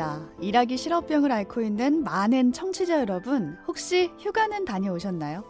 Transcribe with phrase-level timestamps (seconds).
[0.00, 0.30] 8월입니다.
[0.40, 5.44] 일하기 실업병을 앓고 있는 많은 청취자 여러분, 혹시 휴가는 다녀오셨나요?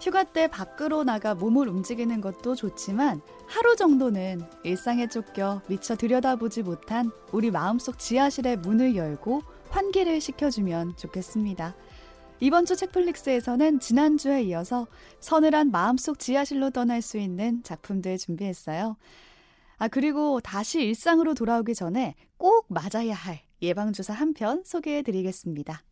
[0.00, 7.10] 휴가 때 밖으로 나가 몸을 움직이는 것도 좋지만 하루 정도는 일상에 쫓겨 미처 들여다보지 못한
[7.32, 11.74] 우리 마음속 지하실의 문을 열고 환기를 시켜주면 좋겠습니다.
[12.42, 14.86] 이번 주 책플릭스에서는 지난주에 이어서
[15.18, 18.96] 서늘한 마음속 지하실로 떠날 수 있는 작품들 준비했어요.
[19.76, 25.82] 아, 그리고 다시 일상으로 돌아오기 전에 꼭 맞아야 할 예방주사 한 편 소개해 드리겠습니다.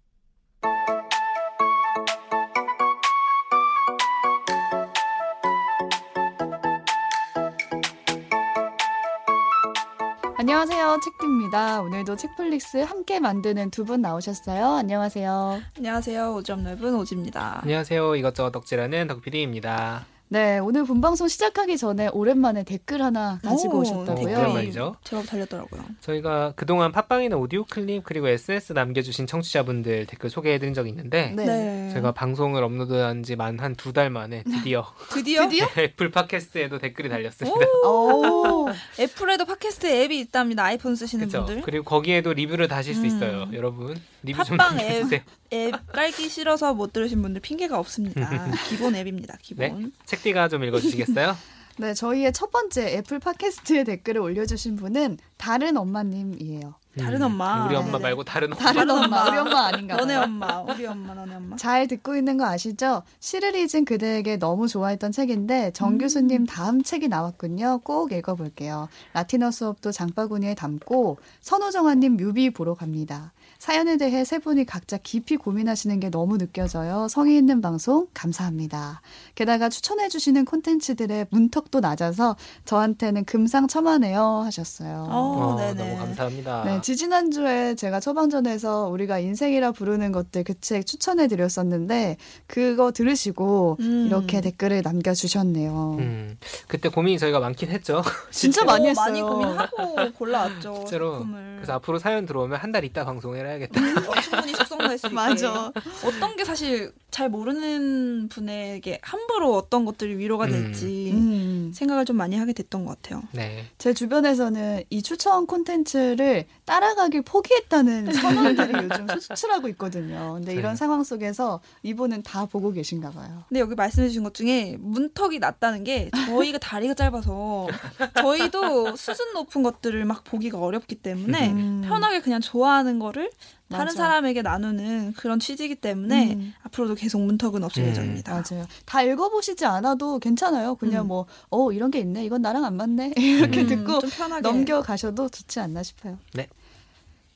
[10.39, 11.01] 안녕하세요.
[11.03, 11.81] 책디입니다.
[11.83, 14.67] 오늘도 책플릭스 함께 만드는 두 분 나오셨어요.
[14.77, 15.61] 안녕하세요.
[15.79, 16.35] 안녕하세요.
[16.35, 17.61] 오점 넓은 오지입니다.
[17.63, 18.17] 안녕하세요.
[18.17, 20.07] 이것저것 덕질하는 덕PD입니다.
[20.31, 24.53] 네, 오늘 본방송 시작하기 전에 오랜만에 댓글 하나 가지고 오, 오셨다고요.
[24.53, 24.97] 말이죠.
[25.03, 25.83] 제법 달렸더라고요.
[26.03, 31.91] 저희가 그동안 팟빵이나 오디오 클립 그리고 SNS 남겨주신 청취자분들 댓글 소개해드린 적이 있는데 네.
[31.95, 35.67] 제가 방송을 업로드한 지 만 한 두 달 만에 드디어 드디어, 드디어?
[35.79, 37.59] 애플 팟캐스트에도 댓글이 달렸습니다.
[37.87, 38.69] 오,
[39.01, 40.63] 애플에도 팟캐스트 앱이 있답니다.
[40.65, 41.47] 아이폰 쓰시는 그렇죠.
[41.47, 41.63] 분들.
[41.63, 43.07] 그리고 거기에도 리뷰를 다실 수 음.
[43.07, 43.49] 있어요.
[43.55, 45.21] 여러분 리뷰 좀 팟빵 남겨주세요.
[45.55, 48.53] 앱 깔기 싫어서 못 들으신 분들 핑계가 없습니다.
[48.69, 49.39] 기본 앱입니다.
[49.41, 49.81] 기본.
[49.81, 49.87] 네.
[50.19, 51.37] 책디가 좀 읽어주시겠어요?
[51.79, 56.75] 네, 저희의 첫 번째 애플 팟캐스트에 댓글을 올려주신 분은 다른 엄마님이에요.
[56.99, 57.67] 다른 음, 엄마.
[57.67, 58.01] 우리 엄마.
[58.01, 58.59] 말고 다른 엄마.
[58.73, 59.29] 다른 엄마.
[59.29, 60.17] 우리 엄마 아닌가 너네.
[60.17, 61.57] 엄마, 우리 엄마, 너네 엄마.
[61.57, 63.05] 잘 듣고 있는 거 아시죠?
[63.21, 67.83] 시를 잊은 그대에게 너무 좋아했던 책인데 정 교수님 다음 책이 나왔군요.
[67.85, 68.89] 꼭 읽어볼게요.
[69.13, 73.33] 라틴어 수업도 장바구니에 담고 선우정아님 뮤비 보러 갑니다.
[73.59, 77.09] 사연에 대해 세 분이 각자 깊이 고민하시는 게 너무 느껴져요.
[77.11, 79.01] 성의 있는 방송 감사합니다.
[79.35, 82.37] 게다가 추천해 주시는 콘텐츠들의 문턱도 낮아서
[82.67, 85.09] 저한테는 금상첨화네요 하셨어요.
[85.11, 85.75] 어, 어, 네네.
[85.75, 86.63] 너무 감사합니다.
[86.67, 92.17] 네, 지지난주에 제가 처방전에서 우리가 인생이라 부르는 것들 그 책 추천해 드렸었는데
[92.47, 94.07] 그거 들으시고 음.
[94.07, 95.97] 이렇게 댓글을 남겨 주셨네요.
[96.01, 96.37] 음,
[96.67, 98.03] 그때 고민이 저희가 많긴 했죠.
[98.31, 99.05] 진짜 어, 많이 했어요.
[99.05, 100.75] 많이 고민하고 골라왔죠.
[100.79, 101.13] 실제로.
[101.19, 101.49] 작품을.
[101.59, 103.81] 그래서 앞으로 사연 들어오면 한 달 있다 방송을 해야겠다.
[103.81, 105.15] 음, 충분히 숙성될 수 있게.
[105.15, 105.73] 맞아.
[106.05, 110.51] 어떤 게 사실 잘 모르는 분에게 함부로 어떤 것들이 위로가 음.
[110.51, 111.38] 될지 음.
[111.73, 113.23] 생각을 좀 많이 하게 됐던 것 같아요.
[113.33, 113.65] 네.
[113.79, 120.35] 제 주변에서는 이 추천 콘텐츠를 따라가길 포기했다는 선언들이 요즘 수출하고 있거든요.
[120.35, 120.77] 근데 이런 네.
[120.77, 123.45] 상황 속에서 이분은 다 보고 계신가 봐요.
[123.49, 127.69] 근데 여기 말씀해 주신 것 중에 문턱이 낮다는 게 저희가 다리가 짧아서
[128.17, 131.83] 저희도 수준 높은 것들을 막 보기가 어렵기 때문에 음.
[131.87, 133.31] 편하게 그냥 좋아하는 거를
[133.71, 133.97] 다른 맞아.
[133.97, 136.55] 사람에게 나누는 그런 취지이기 때문에 음.
[136.63, 137.89] 앞으로도 계속 문턱은 없을 음.
[137.89, 138.33] 예정입니다.
[138.33, 138.67] 맞아요.
[138.87, 140.75] 다 읽어보시지 않아도 괜찮아요.
[140.77, 141.09] 그냥 음.
[141.09, 142.25] 뭐, 어, 이런 게 있네.
[142.25, 143.13] 이건 나랑 안 맞네.
[143.19, 143.67] 이렇게 음.
[143.67, 144.01] 듣고
[144.43, 146.19] 넘겨가셔도 좋지 않나 싶어요.
[146.33, 146.49] 네.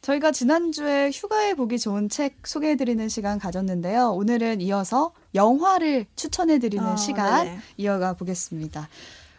[0.01, 4.11] 저희가 지난주에 휴가에 보기 좋은 책 소개해드리는 시간 가졌는데요.
[4.11, 7.59] 오늘은 이어서 영화를 추천해드리는 아, 시간 네네.
[7.77, 8.89] 이어가 보겠습니다.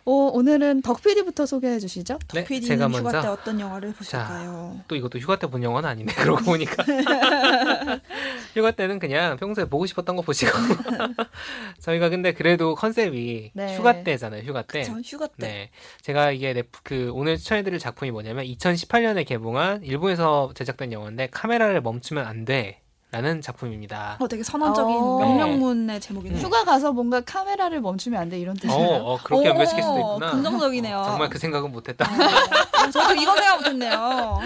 [0.06, 2.20] 어, 오늘은 덕PD부터 소개해 주시죠.
[2.34, 4.82] 네, PD는 제가 휴가 때 먼저 어떤 영화를 보실까요?
[4.90, 6.14] 또 이것도 휴가 때 본 영화는 아니네.
[6.16, 6.84] 그러고 보니까
[8.54, 10.52] 휴가 때는 그냥 평소에 보고 싶었던 거 보시고
[11.80, 13.78] 저희가 근데 그래도 컨셉이 네.
[13.78, 14.44] 휴가 때잖아요.
[14.44, 14.84] 휴가 때.
[14.84, 15.70] 전 휴가 때 네,
[16.02, 22.26] 제가 이게 넷- 그 오늘 추천해드릴 작품이 뭐냐면 2018년에 개봉한 일본에서 제작된 영화인데 카메라를 멈추면
[22.28, 22.82] 안 돼
[23.14, 24.18] 라는 작품입니다.
[24.20, 25.20] 어, 되게 선언적인 어.
[25.20, 26.42] 명령문의 제목이네요.
[26.42, 28.90] 휴가 가서 뭔가 카메라를 멈추면 안 돼 이런 어, 뜻이에요.
[29.04, 30.32] 어, 그렇게 연결시킬 수도 오, 있구나.
[30.32, 30.98] 긍정적이네요.
[30.98, 32.06] 어, 정말 그 생각은 못했다.
[32.06, 34.40] 어, 저도 이거 생각 못했네요.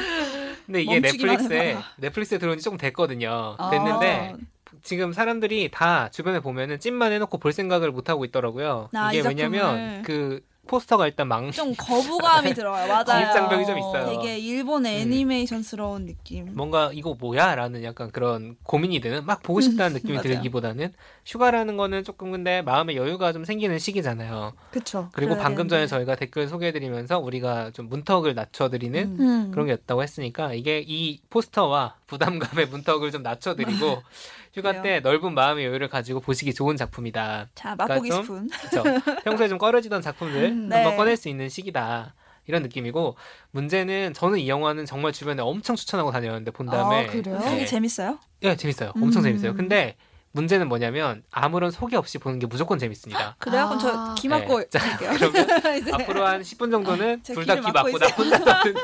[0.66, 1.81] 근데 이게 넷플릭스에 해봐.
[1.95, 3.56] 넷플릭스에 들어온 지좀 됐거든요.
[3.57, 3.69] 아.
[3.69, 4.35] 됐는데
[4.83, 8.89] 지금 사람들이 다 주변에 보면은 찜만 해놓고 볼 생각을 못 하고 있더라고요.
[8.94, 9.25] 아, 이게.
[9.25, 12.88] 왜냐면 그 포스터가 일단 망 좀 거부감이 들어요.
[12.88, 13.05] 맞아요.
[13.05, 14.05] 진입장벽이 좀 있어요.
[14.05, 16.53] 되게 일본 애니메이션스러운 느낌.
[16.56, 20.19] 뭔가 이거 뭐야라는 약간 그런 고민이 드는 막 보고 싶다는 느낌이.
[20.21, 20.94] 들기보다는
[21.25, 24.53] 휴가라는 거는 조금 근데 마음의 여유가 좀 생기는 시기잖아요.
[24.71, 25.09] 그쵸.
[25.13, 25.88] 그리고 방금 전에.
[25.88, 29.19] 저희가 댓글 소개해드리면서 우리가 좀 문턱을 낮춰드리는 음.
[29.21, 29.51] 음.
[29.51, 34.01] 그런 게 있다고 했으니까 이게 이 포스터와 부담감의 문턱을 좀 낮춰드리고
[34.54, 34.81] 휴가.
[34.81, 37.48] 때 넓은 마음의 여유를 가지고 보시기 좋은 작품이다.
[37.54, 38.50] 자, 맛보기 좀- 스푼.
[38.50, 38.83] 그렇죠.
[39.24, 40.95] 평소에 좀 꺼려지던 작품들 음, 한번 네.
[40.98, 42.15] 꺼낼 수 있는 시기다.
[42.48, 43.18] 이런 느낌이고
[43.51, 47.38] 문제는 저는 이 영화는 정말 주변에 엄청 추천하고 다녔는데 본 다음에 아, 그래요?
[47.39, 47.65] 네.
[47.65, 48.19] 재밌어요?
[48.44, 48.94] 예, 재밌어요.
[48.95, 49.24] 엄청 음.
[49.24, 49.53] 재밌어요.
[49.53, 49.98] 근데
[50.31, 53.36] 문제는 뭐냐면 아무런 소개 없이 보는 게 무조건 재밌습니다.
[53.39, 53.63] 그래요?
[53.63, 53.77] 아.
[53.77, 53.80] 그럼
[54.15, 54.39] 저귀 네.
[54.39, 55.12] 막고 자, 할게요.
[55.18, 55.50] 그러면
[56.01, 58.75] 앞으로 한 10분 정도는 제둘다 귀를 귀 막고 막고 나 혼자 떠든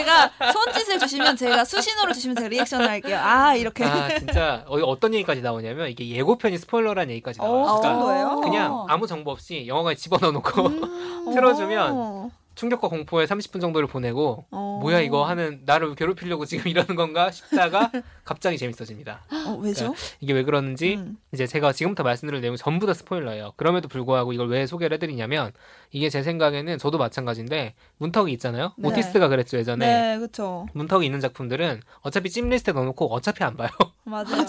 [0.00, 3.18] 제가 손짓을 주시면 제가 수신호를 주시면 제가 리액션을 할게요.
[3.22, 3.84] 아, 이렇게.
[3.84, 7.62] 아 진짜 어, 어떤 얘기까지 나오냐면 이게 예고편이 스포일러라는 얘기까지 나와요.
[7.62, 8.40] 어, 그 정도예요?
[8.40, 11.30] 그냥 아무 정보 없이 영화관에 집어넣어 놓고 음.
[11.34, 12.30] 틀어주면 어.
[12.54, 14.78] 충격과 공포에 30분 정도를 보내고 어.
[14.82, 17.90] 뭐야 이거 하는 나를 괴롭히려고 지금 이러는 건가 싶다가
[18.24, 19.24] 갑자기 재밌어집니다.
[19.46, 19.94] 어, 왜죠?
[20.20, 21.16] 이게 왜 그러는지 음.
[21.32, 23.52] 이제 제가 지금부터 말씀드릴 내용 이 전부 다 스포일러예요.
[23.56, 25.52] 그럼에도 불구하고 이걸 왜 소개를 해드리냐면
[25.90, 28.72] 이게 제 생각에는 저도 마찬가지인데 문턱이 있잖아요.
[28.76, 28.88] 네.
[28.88, 29.86] 오티스트가 그랬죠 예전에.
[29.86, 30.66] 네, 그렇죠.
[30.74, 33.70] 문턱이 있는 작품들은 어차피 찜 리스트에 넣어놓고 어차피 안 봐요.
[34.04, 34.44] 맞아요.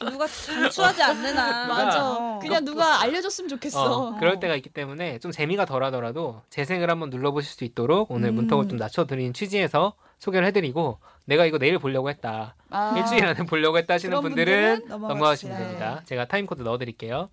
[0.00, 1.66] 누가 강추하지 않는 한.
[1.66, 2.16] 맞아.
[2.16, 2.38] 어.
[2.38, 3.82] 그냥 누가 알려줬으면 좋겠어.
[3.82, 8.30] 어, 그럴 때가 있기 때문에 좀 재미가 덜하더라도 재생을 한번 눌러 보실 수 있도록 오늘
[8.30, 8.34] 음.
[8.36, 12.56] 문턱을 좀 낮춰드린 취지에서 소개를 해드리고 내가 이거 내일 보려고 했다.
[12.70, 12.94] 아.
[12.96, 15.58] 일주일 안에 보려고 했다 하시는 분들은 분들은 넘어가시면.
[15.58, 16.02] 됩니다.
[16.06, 17.30] 제가 타임코드 넣어드릴게요.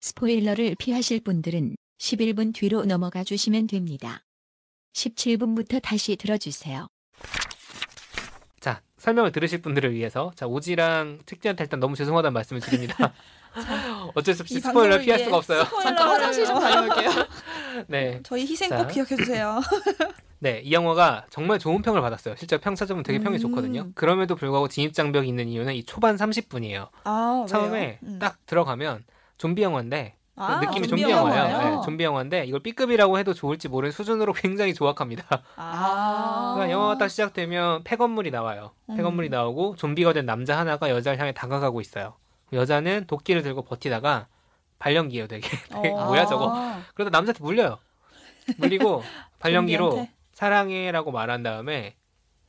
[0.00, 4.22] 스포일러를 피하실 분들은 11분 뒤로 넘어가 주시면 됩니다.
[4.94, 6.86] 17분부터 다시 들어주세요.
[8.60, 13.12] 자 설명을 들으실 분들을 위해서 자 오지랑 특디한테 일단 너무 죄송하다는 말씀을 드립니다.
[14.14, 15.64] 어쩔 수 없이 이 스포일러 피할 수가 없어요.
[15.82, 17.10] 잠깐 화장실 좀 다녀올게요.
[17.88, 18.78] 네, 저희 희생 자.
[18.78, 19.60] 꼭 기억해 주세요.
[20.44, 22.34] 네, 이 영화가 정말 좋은 평을 받았어요.
[22.36, 23.40] 실제 평 찾아보면 되게 평이 음.
[23.40, 23.90] 좋거든요.
[23.94, 26.88] 그럼에도 불구하고 진입 장벽이 있는 이유는 이 초반 30분이에요.
[27.04, 27.98] 아, 처음에?
[28.02, 28.18] 음.
[28.18, 29.04] 딱 들어가면
[29.38, 31.58] 좀비 영화인데 아, 느낌이 좀비 좀비 영화예요.
[31.58, 35.24] 네, 좀비 영화인데 이걸 B급이라고 해도 좋을지 모르는 수준으로 굉장히 조악합니다.
[35.56, 36.52] 아.
[36.54, 38.72] 그러니까 영화가 딱 시작되면 폐건물이 나와요.
[38.90, 38.96] 음.
[38.96, 42.16] 폐건물이 나오고 좀비가 된 남자 하나가 여자를 향해 다가가고 있어요.
[42.52, 44.26] 여자는 도끼를 들고 버티다가
[44.84, 45.48] 발연기예요, 되게.
[45.72, 46.04] 되게 어.
[46.06, 46.52] 뭐야 저거?
[46.94, 47.78] 그러다 남자한테 물려요.
[48.58, 49.02] 물리고
[49.42, 50.10] 좀비한테?
[50.34, 51.94] 사랑해라고 말한 다음에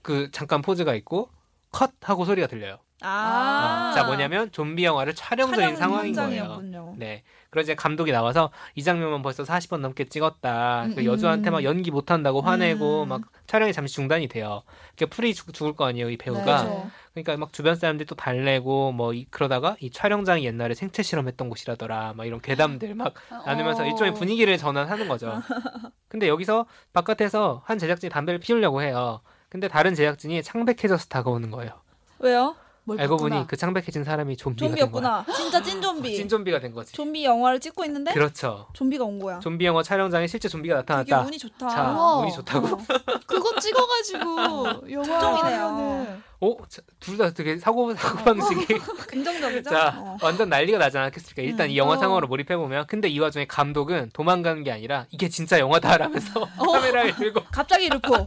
[0.01, 1.29] 그 잠깐 포즈가 있고
[1.71, 2.79] 컷 하고 소리가 들려요.
[3.01, 3.91] 아.
[3.91, 6.43] 어, 자 뭐냐면 좀비 영화를 촬영 중인 상황인 거예요.
[6.43, 6.95] 현장이었군요.
[6.97, 7.23] 네.
[7.49, 10.87] 그러자 이제 감독이 나와서 이 장면만 벌써 40번 넘게 찍었다.
[10.93, 11.53] 그 음, 여주한테 음.
[11.53, 13.09] 막 연기 못한다고 화내고 음.
[13.09, 14.63] 막 촬영이 잠시 중단이 돼요.
[14.95, 16.43] 그러니까 풀이 죽, 죽을 거 아니에요 이 배우가.
[16.43, 16.91] 그렇죠.
[17.15, 22.13] 그러니까 막 주변 사람들이 또 달래고 뭐 이, 그러다가 이 촬영장이 옛날에 생체 실험했던 곳이라더라.
[22.13, 23.13] 막 이런 괴담들 막
[23.45, 23.85] 나누면서 어.
[23.85, 25.41] 일종의 분위기를 전환하는 거죠.
[26.09, 29.21] 근데 여기서 바깥에서 한 제작진이 담배를 피우려고 해요.
[29.47, 31.71] 근데 다른 제작진이 창백해져서 다가오는 거예요.
[32.19, 32.57] 왜요?
[32.83, 33.35] 뭘 알고 봤구나.
[33.35, 34.67] 보니 그 창백해진 사람이 좀비가.
[34.67, 35.25] 좀비였구나.
[35.35, 36.13] 진짜 찐 좀비.
[36.17, 36.93] 찐 좀비가 된 거지.
[36.93, 38.67] 좀비 영화를 찍고 있는데 그렇죠.
[38.73, 39.39] 좀비가 온 거야.
[39.39, 41.27] 좀비 영화 촬영장에 실제 좀비가 되게 나타났다.
[41.27, 41.67] 운이 좋다.
[41.69, 42.21] 자, 어.
[42.21, 42.67] 운이 좋다고.
[42.67, 42.77] 어.
[43.25, 46.21] 그거 찍어가지고 영화 특종이네요.
[46.41, 46.57] 어?
[46.99, 48.65] 둘 다 되게 사고 사고 방식이
[49.07, 49.69] 긍정적이죠?
[49.69, 50.17] 자 어.
[50.21, 51.41] 완전 난리가 나지 않았겠습니까?
[51.41, 51.71] 일단 음.
[51.71, 51.97] 이 영화 어.
[51.97, 57.41] 상황으로 몰입해 보면 근데 이 와중에 감독은 도망가는 게 아니라 이게 진짜 영화다라면서 카메라를 들고
[57.51, 58.25] 갑자기 루포.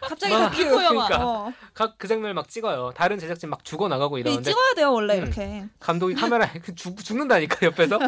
[0.00, 0.68] 갑자기 막, 다큐.
[0.68, 1.18] 그러니까.
[1.26, 1.52] 어.
[1.74, 2.92] 각 그 장면을 막 찍어요.
[2.94, 5.22] 다른 제작진 막 죽어 나가고 이러는데 찍어야 돼요 원래 음.
[5.24, 5.64] 이렇게.
[5.80, 7.98] 감독이 카메라에 그 죽, 죽는다니까 옆에서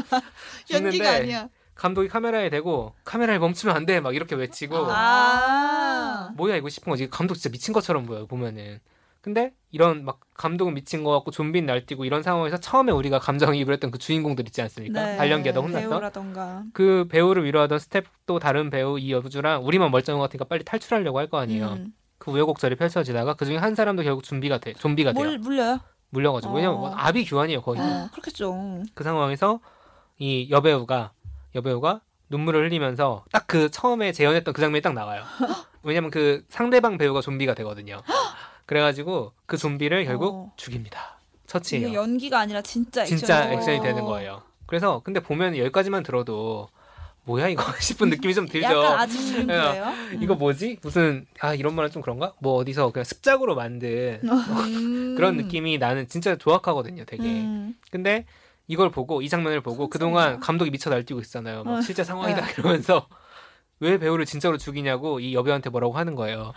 [0.71, 1.49] 연기가 아니야.
[1.75, 6.31] 감독이 카메라에 대고 카메라를 멈추면 안 돼 막 이렇게 외치고 아.
[6.37, 8.81] 뭐야 이거 싶은 거지 감독 진짜 미친 것처럼 보여요 보면은
[9.21, 13.93] 근데 이런 막 감독은 미친 거 같고 좀비는 날뛰고 이런 상황에서 처음에 우리가 감정이입을 했던
[13.93, 15.17] 그 주인공들 있지 않습니까 네.
[15.17, 16.63] 발연기하다 혼났던 배우라던가.
[16.73, 21.29] 그 배우를 위로하던 스텝도 다른 배우 이 여주랑 우리만 멀쩡한 것 같으니까 빨리 탈출하려고 할
[21.29, 21.93] 거 아니에요 음.
[22.19, 25.79] 그 우여곡절이 펼쳐지다가 그 중에 한 사람도 결국 좀비가 돼 좀비가 돼요 물 물려요?
[26.11, 26.95] 물려가지고 왜냐면 뭐 어.
[26.95, 28.83] 압이 교환이에요 거의 어, 그렇겠죠.
[28.95, 29.61] 그 상황에서
[30.19, 31.13] 이 여배우가
[31.55, 32.01] 여배우가
[32.31, 35.25] 눈물을 흘리면서 딱 그 처음에 재현했던 그 장면이 딱 나와요.
[35.83, 38.01] 왜냐면 그 상대방 배우가 좀비가 되거든요.
[38.65, 40.53] 그래가지고 그 좀비를 결국 어.
[40.57, 41.19] 죽입니다.
[41.45, 41.93] 이게 처치해요.
[41.93, 43.19] 연기가 아니라 진짜 액션.
[43.19, 43.53] 진짜.
[43.53, 44.43] 액션이 되는 거예요.
[44.65, 46.69] 그래서 근데 보면 여기까지만 들어도
[47.25, 48.67] 뭐야 이거 싶은 느낌이 좀 들죠.
[48.69, 49.93] 약간 아직 그래요?
[50.23, 50.79] 이거 뭐지?
[50.81, 52.33] 무슨 아 이런 말은 좀 그런가?
[52.39, 55.15] 뭐 어디서 그냥 습작으로 만든 음.
[55.17, 57.05] 그런 느낌이 나는 진짜 조악하거든요.
[57.05, 57.23] 되게.
[57.23, 57.75] 음.
[57.91, 58.25] 근데
[58.67, 61.65] 이걸 보고 이 장면을 보고 그동안 감독이 미쳐 날뛰고 있잖아요.
[61.65, 61.81] 막 어.
[61.81, 62.53] 실제 상황이다 네.
[62.59, 63.09] 이러면서
[63.81, 66.53] 왜 배우를 진짜로 죽이냐고 이 여배우한테 뭐라고 하는 거예요.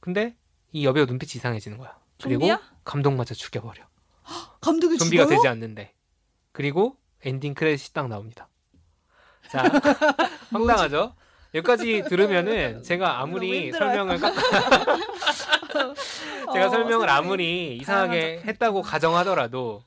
[0.00, 0.36] 근데
[0.72, 1.94] 이 여배우 눈빛이 이상해지는 거야.
[2.22, 2.60] 그리고 좀비야?
[2.84, 3.84] 감독마저 죽여버려.
[4.60, 5.36] 감독이 좀비가 죽어요?
[5.36, 5.92] 되지 않는데.
[6.52, 8.48] 그리고 엔딩 크레딧이 딱 나옵니다.
[9.50, 9.62] 자,
[10.50, 11.14] 황당하죠?
[11.54, 13.70] 여기까지 들으면은 제가 아무리.
[13.72, 14.34] 설명을 깎...
[16.52, 17.08] 제가 어, 설명을.
[17.10, 19.82] 아무리 이상하게 했다고 가정하더라도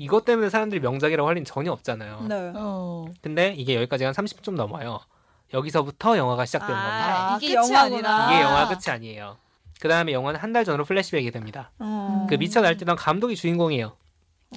[0.00, 2.24] 이것 때문에 사람들이 명작이라고 할 리는 전혀 없잖아요.
[2.26, 2.52] 네.
[2.56, 3.04] 어.
[3.20, 4.98] 근데 이게 여기까지 한 30분 좀 넘어요.
[5.52, 7.34] 여기서부터 영화가 시작되는 겁니다.
[7.34, 7.82] 아, 이게 끝이 영화구나.
[7.82, 8.32] 아니라.
[8.32, 9.36] 이게 영화 끝이 아니에요.
[9.78, 11.70] 그 다음에 영화는 한 달 전으로 플래시백이 됩니다.
[11.78, 12.26] 어.
[12.30, 13.92] 그 미쳐 날뛰던 감독이 주인공이에요.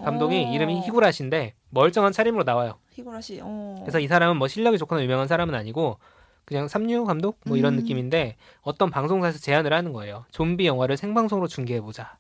[0.04, 0.52] 감독이 어.
[0.54, 2.78] 이름이 히구라시인데 멀쩡한 차림으로 나와요.
[2.92, 3.42] 히구라시.
[3.44, 3.76] 어.
[3.82, 6.00] 그래서 이 사람은 뭐 실력이 좋거나 유명한 사람은 아니고
[6.46, 7.80] 그냥 삼류 감독 뭐 이런 음.
[7.80, 10.24] 느낌인데 어떤 방송사에서 제안을 하는 거예요.
[10.32, 12.16] 좀비 영화를 생방송으로 중계해 보자.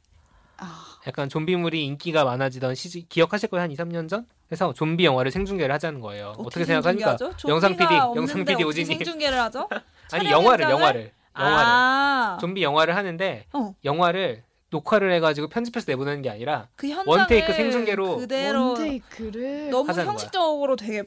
[0.57, 4.25] 아, 약간 좀비물이 인기가 많아지던 시기 기억하실 거예요 한 2, 3년 전?
[4.47, 6.33] 그래서 좀비 영화를 생중계를 하자는 거예요.
[6.37, 7.17] 어떻게 생각하니까?
[7.47, 8.97] 영상 PD, 영상 PD 오진님.
[8.97, 9.67] 생중계를 하죠?
[10.11, 10.69] 아니 영화를?
[10.69, 13.73] 영화를 영화를 아, 좀비 영화를 하는데 어.
[13.83, 20.11] 영화를 녹화를 해가지고 편집해서 내보내는 게 아니라 그 원테이크 생중계로 그대로 원테이크를 너무 하자는 거야.
[20.13, 21.03] 형식적으로 되게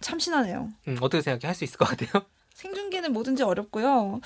[0.00, 0.68] 참신하네요.
[0.88, 1.46] 음, 어떻게 생각해?
[1.46, 2.22] 할 수 있을 것 같아요?
[2.54, 4.20] 생중계는 뭐든지 어렵고요.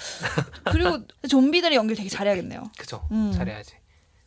[0.71, 2.65] 그리고 좀비들이 연기를 되게 잘해야겠네요.
[2.79, 3.07] 그죠.
[3.13, 3.33] 음.
[3.35, 3.75] 잘해야지.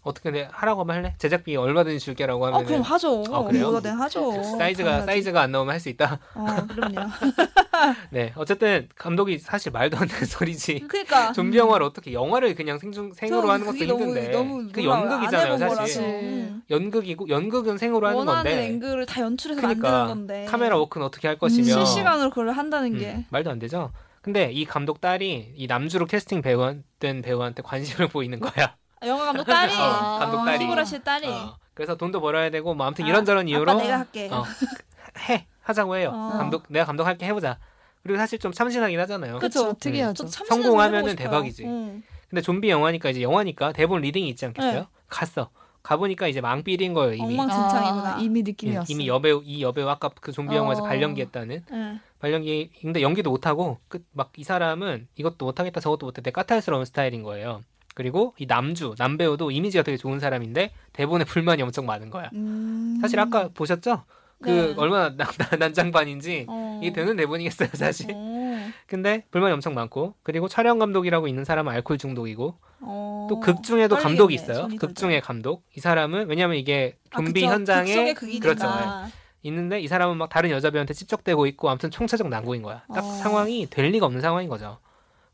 [0.01, 1.15] 어떻게 근데 하라고 하면 할래?
[1.18, 3.24] 제작비 얼마든지 줄게라고 하면 아 그럼 하죠.
[3.32, 3.72] 아, 그래요?
[3.72, 4.32] 뭐든 하죠.
[4.58, 5.06] 사이즈가 당연하지.
[5.06, 6.20] 사이즈가 안 나오면 할 수 있다.
[6.36, 7.10] 어 그럼요.
[8.12, 10.86] 네, 어쨌든 감독이 사실 말도 안 되는 소리지.
[10.88, 14.84] 그러니까 좀비 영화를 어떻게 영화를 그냥 생중 생으로 하는 것도 그게 너무- 힘든데 너무 그
[14.84, 16.03] 연극이잖아요 사실.
[16.03, 16.63] 음.
[16.70, 21.27] 연극이고 연극은 생으로 하는 원하는 건데 앵글을 다 연출해서 그러니까 만드는 건데 카메라 워크는 어떻게
[21.27, 23.91] 할 것이며 실시간으로 그걸 한다는 음, 게 말도 안 되죠.
[24.22, 28.75] 근데 이 감독 딸이 이 남주로 캐스팅 배우된 배우한테 관심을 보이는 거야.
[29.01, 30.60] 아, 영화 감독 딸이 어, 감독 딸이.
[30.65, 34.29] 히구라시 딸이 어, 그래서 돈도 벌어야 되고 뭐 아무튼 아, 이런저런 이유로 아빠 내가 할게.
[34.32, 34.44] 어,
[35.29, 36.12] 해 하자고 해요.
[36.13, 36.38] 어.
[36.38, 37.58] 감독 내가 감독할게 해보자.
[38.03, 39.39] 그리고 사실 좀 참신하긴 하잖아요.
[39.39, 39.65] 그쵸.
[39.68, 40.24] 그쵸, 특이하죠.
[40.25, 41.15] 저 참신해서 성공하면은.
[41.15, 41.65] 대박이지.
[41.65, 42.03] 응.
[42.29, 44.79] 근데 좀비 영화니까 이제 영화니까 대본 리딩이 있지 않겠어요?
[44.82, 44.88] 네.
[45.08, 45.50] 갔어.
[45.82, 47.39] 가보니까 이제 망삘인 거예요 이미.
[47.39, 48.15] 엉망진창이구나.
[48.15, 48.91] 아, 이미 느낌이 예, 왔어.
[48.94, 50.86] 이미 여배우 이 여배우 아까 그 좀비 영화에서 어.
[50.86, 52.00] 발연기했다는 응.
[52.20, 57.62] 발연기 근데 연기도 못하고 그 막 이 사람은 이것도 못하겠다 저것도 못하겠대 까탈스러운 스타일인 거예요.
[58.00, 62.29] 그리고 이 남주 남배우도 이미지가 되게 좋은 사람인데 대본에 불만이 엄청 많은 거야.
[62.34, 62.98] 음.
[63.01, 64.06] 사실 아까 보셨죠?
[64.41, 64.74] 그 네.
[64.77, 66.79] 얼마나 난, 난- 난장반인지 어.
[66.82, 68.10] 이게 되는 대본이겠어요 사실.
[68.15, 68.70] 어.
[68.88, 73.27] 근데 불만이 엄청 많고 그리고 촬영 감독이라고 있는 사람은 알코올 중독이고 어.
[73.29, 74.70] 또극 중에도 떨리겠네, 감독이 있어요.
[74.79, 74.96] 극.
[74.96, 75.65] 중에 감독.
[75.75, 77.51] 이 사람은 왜냐면 이게 아, 좀비 그쵸.
[77.51, 78.13] 현장에.
[78.13, 78.65] 그렇죠.
[78.65, 79.12] 예.
[79.44, 82.84] 있는데 이 사람은 막 다른 여자 배우한테 찝적대고 있고 아무튼 총체적 난국인 거야.
[82.94, 83.12] 딱 어.
[83.12, 84.77] 상황이 될 리가 없는 상황인 거죠.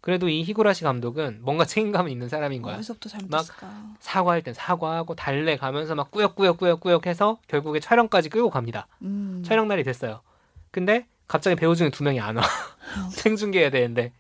[0.05, 2.75] 그래도 이 히구라시 감독은 뭔가 책임감은 있는 사람인 거야.
[2.75, 3.95] 어디서부터 막 잘못했을까?
[4.00, 8.85] 사과할 땐 사과하고 달래 가면서 막 꾸역꾸역꾸역꾸역 해서 결국에 촬영까지 끌고 갑니다.
[9.01, 9.41] 음.
[9.43, 10.21] 촬영 날이 됐어요.
[10.69, 12.43] 근데 갑자기 배우 중에 두 명이 안 와.
[13.09, 14.12] 생중계해야 되는데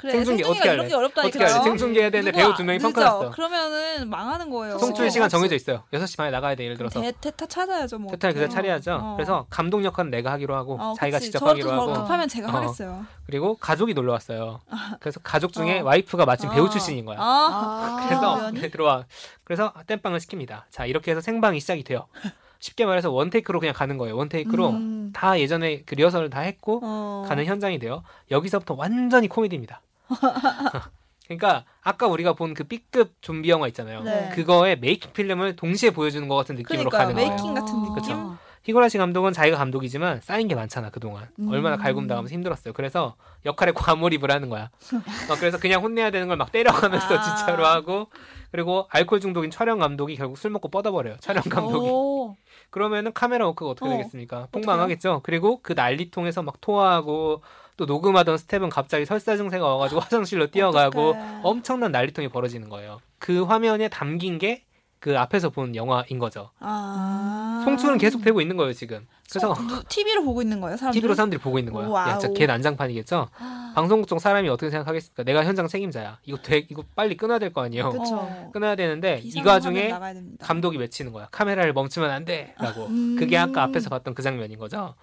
[0.00, 0.88] 그래 생중계 어떻게 할래?
[0.88, 1.28] 게 어렵다니까요.
[1.28, 1.64] 어떻게 할래?
[1.64, 2.78] 생중계 해야 되는데 배우 두 명이.
[2.78, 3.30] 펑크 났어.
[3.30, 4.78] 그러면은 망하는 거예요.
[4.78, 5.82] 송출 시간 정해져 있어요.
[5.92, 7.00] 6시 반에 나가야 돼 예를 들어서.
[7.00, 8.10] 대, 대타 찾아야죠 뭐.
[8.10, 8.48] 세탈 그대.
[8.48, 8.94] 차려야죠.
[8.94, 9.14] 어.
[9.16, 11.30] 그래서 감독 역할은 내가 하기로 하고 어, 자기가 그치.
[11.30, 12.50] 직접 하기로 더 하고 급하면 제가 어.
[12.52, 13.04] 하겠어요.
[13.26, 14.60] 그리고 가족이 놀러 왔어요.
[15.00, 15.84] 그래서 가족 중에 어.
[15.84, 16.70] 와이프가 마침 배우 아.
[16.70, 17.18] 출신인 거야.
[17.20, 18.06] 아, 아.
[18.06, 18.50] 그래서?
[18.52, 19.04] 네, 들어와.
[19.44, 20.62] 그래서 땜빵을 시킵니다.
[20.70, 22.06] 자 이렇게 해서 생방이 시작이 돼요.
[22.60, 24.16] 쉽게 말해서 one take로 그냥 가는 거예요.
[24.16, 25.10] one take로 음.
[25.14, 27.24] 다 예전에 그 리허설을 다 했고 어.
[27.26, 28.02] 가는 현장이 돼요.
[28.30, 29.80] 여기서부터 완전히 코미디입니다.
[31.26, 34.02] 그러니까 아까 우리가 본 그 B급 좀비 영화 있잖아요.
[34.02, 34.30] 네.
[34.34, 37.28] 그거의 making film을 동시에 보여주는 것 같은 느낌으로 그러니까 가는 거예요.
[37.30, 37.94] making 같은 느낌.
[37.94, 38.36] 그쵸.
[38.64, 41.48] 히구라시 감독은 자기가 감독이지만 쌓인 게 많잖아 그동안 음.
[41.48, 44.64] 얼마나 갈굼당하면서 힘들었어요 그래서 역할에 과몰입을 하는 거야
[45.30, 47.22] 어, 그래서 그냥 혼내야 되는 걸 막 때려가면서 아.
[47.38, 48.08] 진짜로 하고
[48.50, 52.36] 그리고 알코올 중독인 촬영 감독이 결국 술 먹고 뻗어버려요 촬영 감독이 오.
[52.68, 53.92] 그러면은 카메라 워크가 어떻게 어.
[53.96, 57.40] 되겠습니까 폭망하겠죠 그리고 그 난리통에서 막 토하고
[57.80, 61.40] 또 녹음하던 스텝은 갑자기 설사 증세가 와가지고 화장실로 뛰어가고 어떡해.
[61.42, 64.64] 엄청난 난리통이 벌어지는 거예요 그 화면에 담긴 게
[65.00, 67.62] 그 앞에서 본 영화인 거죠 아.
[67.64, 69.54] 송출은 계속 되고 있는 거예요 지금 그래서
[69.88, 71.00] TV로 보고 있는 거예요, 사람들.
[71.00, 71.88] TV로 사람들이 보고 있는 거야.
[72.08, 72.18] 야.
[72.18, 73.28] 진짜 개 난장판이겠죠.
[73.76, 75.22] 방송국 쪽 사람이 어떻게 생각하겠습니까?
[75.22, 76.18] 내가 현장 책임자야.
[76.24, 77.90] 이거 되, 이거 빨리 끊어야 될 거 아니에요.
[77.90, 78.16] 그쵸.
[78.16, 78.50] 어.
[78.52, 80.00] 끊어야 되는데 이 됩니다.
[80.40, 81.28] 감독이 외치는 거야.
[81.30, 82.86] 카메라를 멈추면 안 돼라고.
[82.86, 83.14] 음.
[83.16, 84.96] 그게 아까 앞에서 봤던 그 장면인 거죠.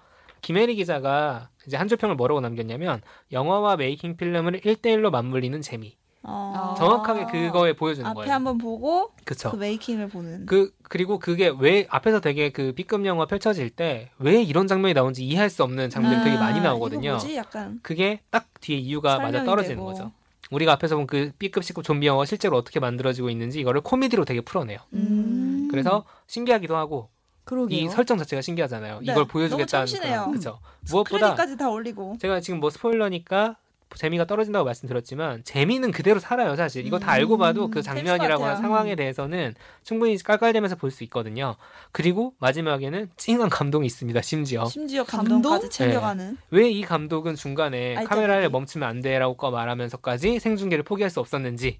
[0.47, 3.01] 김혜리 기자가 이제 한 줄평을 뭐라고 남겼냐면
[3.33, 5.97] 영화와 메이킹 필름을 1대1로 맞물리는 재미.
[6.23, 6.73] 어.
[6.77, 8.31] 정확하게 그거에 보여주는 앞에 거예요.
[8.33, 9.51] 한번 보고 그쵸.
[9.51, 10.45] 그 메이킹을 보는.
[10.45, 15.25] 그 그리고 그게 왜 앞에서 되게 그 B급 영화 펼쳐질 때 왜 이런 장면이 나오는지
[15.25, 17.01] 이해할 수 없는 장면들이 되게 많이 아, 나오거든요.
[17.09, 17.35] 이거 뭐지?
[17.35, 19.85] 약간 그게 딱 뒤에 이유가 맞아 떨어지는 되고.
[19.85, 20.13] 거죠.
[20.49, 24.39] 우리가 앞에서 본 그 B급, C급 좀비 영화가 실제로 어떻게 만들어지고 있는지 이거를 코미디로 되게
[24.39, 24.79] 풀어내요.
[24.93, 25.67] 음.
[25.69, 27.09] 그래서 신기하기도 하고
[27.47, 27.79] 그러게요.
[27.79, 28.99] 이 설정 자체가 신기하잖아요.
[29.03, 30.25] 네, 이걸 보여주겠다는 너무 참신해요.
[30.29, 30.59] 그렇죠.
[30.91, 32.17] 무엇보다 크레딧까지 다 올리고.
[32.19, 33.55] 제가 지금 뭐 스포일러니까
[33.95, 38.57] 재미가 떨어진다고 말씀드렸지만 재미는 그대로 살아요 사실 이거 다 음, 알고 봐도 그것 장면이라거나.
[38.57, 41.55] 상황에 대해서는 충분히 깔깔대면서 볼 수 있거든요
[41.93, 45.35] 그리고 마지막에는 찡한 감동이 있습니다 심지어 심지어 감동?
[45.41, 46.37] 감동까지 챙겨가는.
[46.51, 48.09] 왜이 감독은 중간에 알짜배기.
[48.09, 51.79] 카메라를 멈추면 안 돼라고 말하면서까지 생중계를 포기할 수 없었는지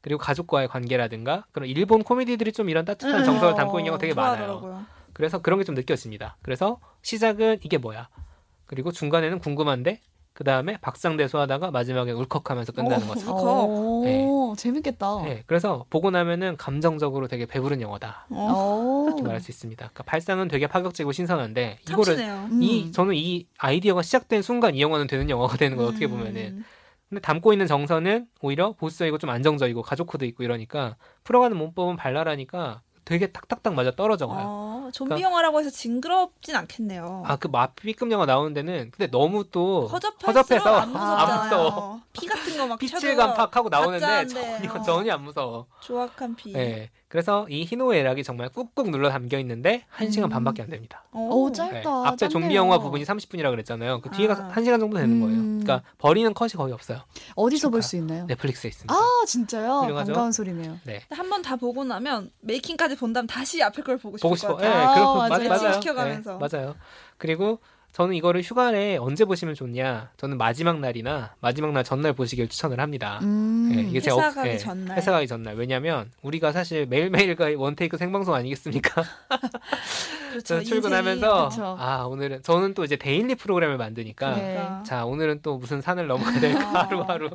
[0.00, 4.32] 그리고 가족과의 관계라든가 그런 일본 코미디들이 좀 이런 따뜻한 정서를 담고 있는 경우가 되게 많아요.
[4.32, 4.86] 음, 좋아하더라고요.
[5.16, 6.36] 그래서 그런 게 좀 느껴집니다.
[6.42, 8.08] 그래서 시작은 이게 뭐야?
[8.66, 10.00] 그리고 중간에는 궁금한데
[10.34, 13.08] 그 다음에 박상대소하다가 마지막에 울컥하면서 끝나는 오.
[13.08, 13.34] 거죠.
[13.34, 14.26] 오, 네.
[14.58, 15.22] 재밌겠다.
[15.24, 18.26] 네, 그래서 보고 나면은 감정적으로 되게 배부른 영화다.
[18.28, 19.06] 어, 오.
[19.06, 19.78] 이렇게 말할 수 있습니다.
[19.78, 22.18] 그러니까 발상은 되게 파격적이고 신선한데 이거를.
[22.18, 22.62] 음.
[22.62, 25.88] 이 저는 이 아이디어가 시작된 순간 이 영화는 되는 영화가 되는 거예요.
[25.88, 26.64] 어떻게 보면은 음.
[27.08, 32.82] 근데 담고 있는 정서는 오히려 보수적이고 좀 안정적이고 가족 코드 있고 이러니까 풀어가는 문법은 발랄하니까
[33.06, 34.44] 되게 탁탁탁 맞아 떨어져가요.
[34.46, 37.22] 어, 좀비 그러니까- 영화라고 해서 징그럽진 않겠네요.
[37.24, 40.94] 아 그 막 B급 영화 나오는 데는 근데 너무 또 허접해서 안.
[40.96, 42.00] 안 무서워.
[42.12, 44.82] 피 같은 거막 피칠감 팍 하고 나오는데 전혀 어.
[44.82, 45.66] 전혀 안 무서워.
[45.80, 46.52] 조악한 피.
[46.52, 46.90] 네.
[47.16, 50.28] 그래서 이 희노애락이 정말 꾹꾹 눌러 담겨 있는데 1시간 음.
[50.28, 51.02] 반밖에 안 됩니다.
[51.14, 51.82] 오, 오, 짧- 네.
[51.82, 52.58] 짧다, 앞에 좀비 짧네요.
[52.60, 54.02] 영화 부분이 30분이라 그랬잖아요.
[54.02, 54.52] 그 뒤에가 아.
[54.54, 55.34] 1시간 정도 되는 거예요.
[55.34, 55.60] 음.
[55.64, 56.98] 그러니까 버리는 컷이 거의 없어요.
[57.34, 57.80] 어디서 볼.
[57.80, 58.26] 수 있나요?
[58.26, 58.92] 넷플릭스에 있습니다.
[58.94, 59.80] 아 진짜요?
[59.80, 60.12] 훌륭하죠?
[60.12, 60.78] 반가운 소리네요.
[60.84, 61.00] 네.
[61.08, 64.36] 한 번 다 보고 나면 메이킹까지 본 다음 다시 앞에 걸 보고 싶을 보고 것
[64.36, 64.56] 싶어.
[64.56, 64.70] 같아요.
[64.70, 65.48] 예, 아, 그렇고 맞아요.
[65.48, 65.72] 맞- 맞아요.
[65.72, 66.38] 시켜가면서.
[66.38, 66.74] 네, 맞아요.
[67.16, 67.60] 그리고
[67.96, 70.10] 저는 이거를 휴가에 언제 보시면 좋냐?
[70.18, 73.20] 저는 마지막 날이나 마지막 날 전날 보시길 추천을 합니다.
[73.22, 73.72] 음.
[73.74, 74.98] 예, 이게 제 회사 업- 가기 예, 전날.
[74.98, 75.54] 회사 가기 전날.
[75.56, 79.02] 왜냐면 우리가 사실 매일매일 가 one take 생방송 아니겠습니까?
[80.44, 80.62] 그렇죠.
[80.64, 81.76] 출근하면서 그쵸.
[81.78, 84.52] 아 오늘은 저는 또 이제 daily 프로그램을 만드니까 네.
[84.54, 84.82] 그러니까.
[84.84, 86.82] 자 오늘은 또 무슨 산을 넘어야 될까 아.
[86.84, 87.30] 하루하루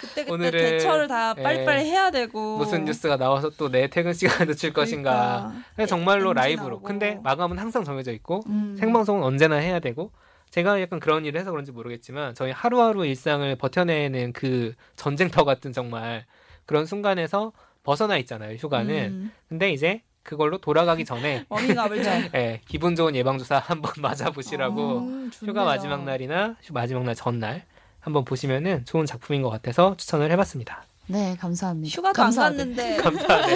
[0.00, 4.12] 그때 그때 오늘은, 대처를 다 예, 빨리빨리 해야 되고 무슨 뉴스가 나와서 또 내 퇴근
[4.12, 5.10] 시간을 늦출 것인가
[5.50, 5.64] 그러니까.
[5.74, 6.82] 그냥 정말로 엔진 라이브로 나오고.
[6.82, 8.76] 근데 마감은 항상 정해져 있고 음.
[8.78, 10.12] 생방송은 언제나 해야 되고
[10.50, 16.24] 제가 약간 그런 일을 해서 그런지 모르겠지만 저희 하루하루 일상을 버텨내는 그 전쟁터 같은 정말
[16.64, 19.32] 그런 순간에서 벗어나 있잖아요 휴가는 음.
[19.48, 25.50] 근데 이제 그걸로 돌아가기 전에 워밍업을 좀 예, 기분 좋은 예방주사 한번 맞아보시라고 음, 좋네요.
[25.52, 27.62] 휴가 마지막 날이나 휴- 마지막 날 전날
[28.00, 30.84] 한번 보시면은 좋은 작품인 것 같아서 추천을 해봤습니다.
[31.06, 31.94] 네 감사합니다.
[31.96, 32.56] 휴가도 안 감사하네.
[32.56, 33.54] 갔는데 감사하네.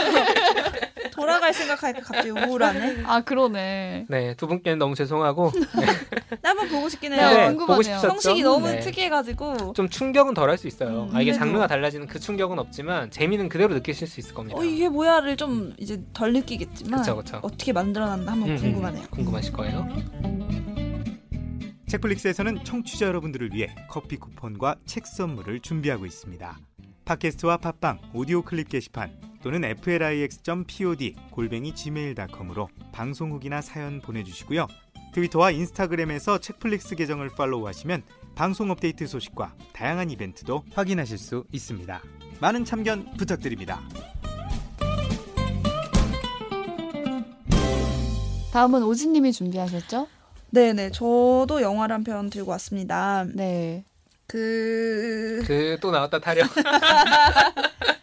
[1.20, 3.02] 돌아갈 생각하니까 갑자기 우울하네.
[3.04, 4.06] 아 그러네.
[4.08, 5.52] 네, 두 분께는 너무 죄송하고
[6.42, 7.28] 나 한번 보고 싶긴 네, 해요.
[7.28, 7.66] 네, 궁금하네요.
[7.66, 8.08] 보고 싶으셨죠?
[8.08, 8.80] 형식이 너무 네.
[8.80, 11.04] 특이해가지고 좀 충격은 덜 할 수 있어요.
[11.10, 11.32] 음, 아, 이게.
[11.32, 14.58] 장르가 달라지는 그 충격은 없지만 재미는 그대로 느끼실 수 있을 겁니다.
[14.58, 17.38] 어 이게 뭐야를 좀 이제 덜 느끼겠지만 그쵸, 그쵸.
[17.42, 19.04] 어떻게 만들어놨나 한번 음, 음, 궁금하네요.
[19.10, 19.86] 궁금하실 거예요.
[21.88, 26.58] 책플릭스에서는 청취자 여러분들을 위해 커피 쿠폰과 책 선물을 준비하고 있습니다.
[27.04, 29.10] 팟캐스트와 팟빵, 오디오 클립 게시판
[29.42, 34.66] 또는 flix.pod 골뱅이 gmail.com으로 방송 후기나 사연 보내주시고요.
[35.14, 38.02] 트위터와 인스타그램에서 책플릭스 계정을 팔로우하시면
[38.34, 42.00] 방송 업데이트 소식과 다양한 이벤트도 확인하실 수 있습니다.
[42.40, 43.80] 많은 참견 부탁드립니다.
[48.52, 50.06] 다음은 오진님이 준비하셨죠?
[50.50, 53.24] 네네 저도 영화를 한 편 들고 왔습니다.
[53.34, 53.84] 네.
[54.26, 56.46] 그 그 또 나왔다 타령.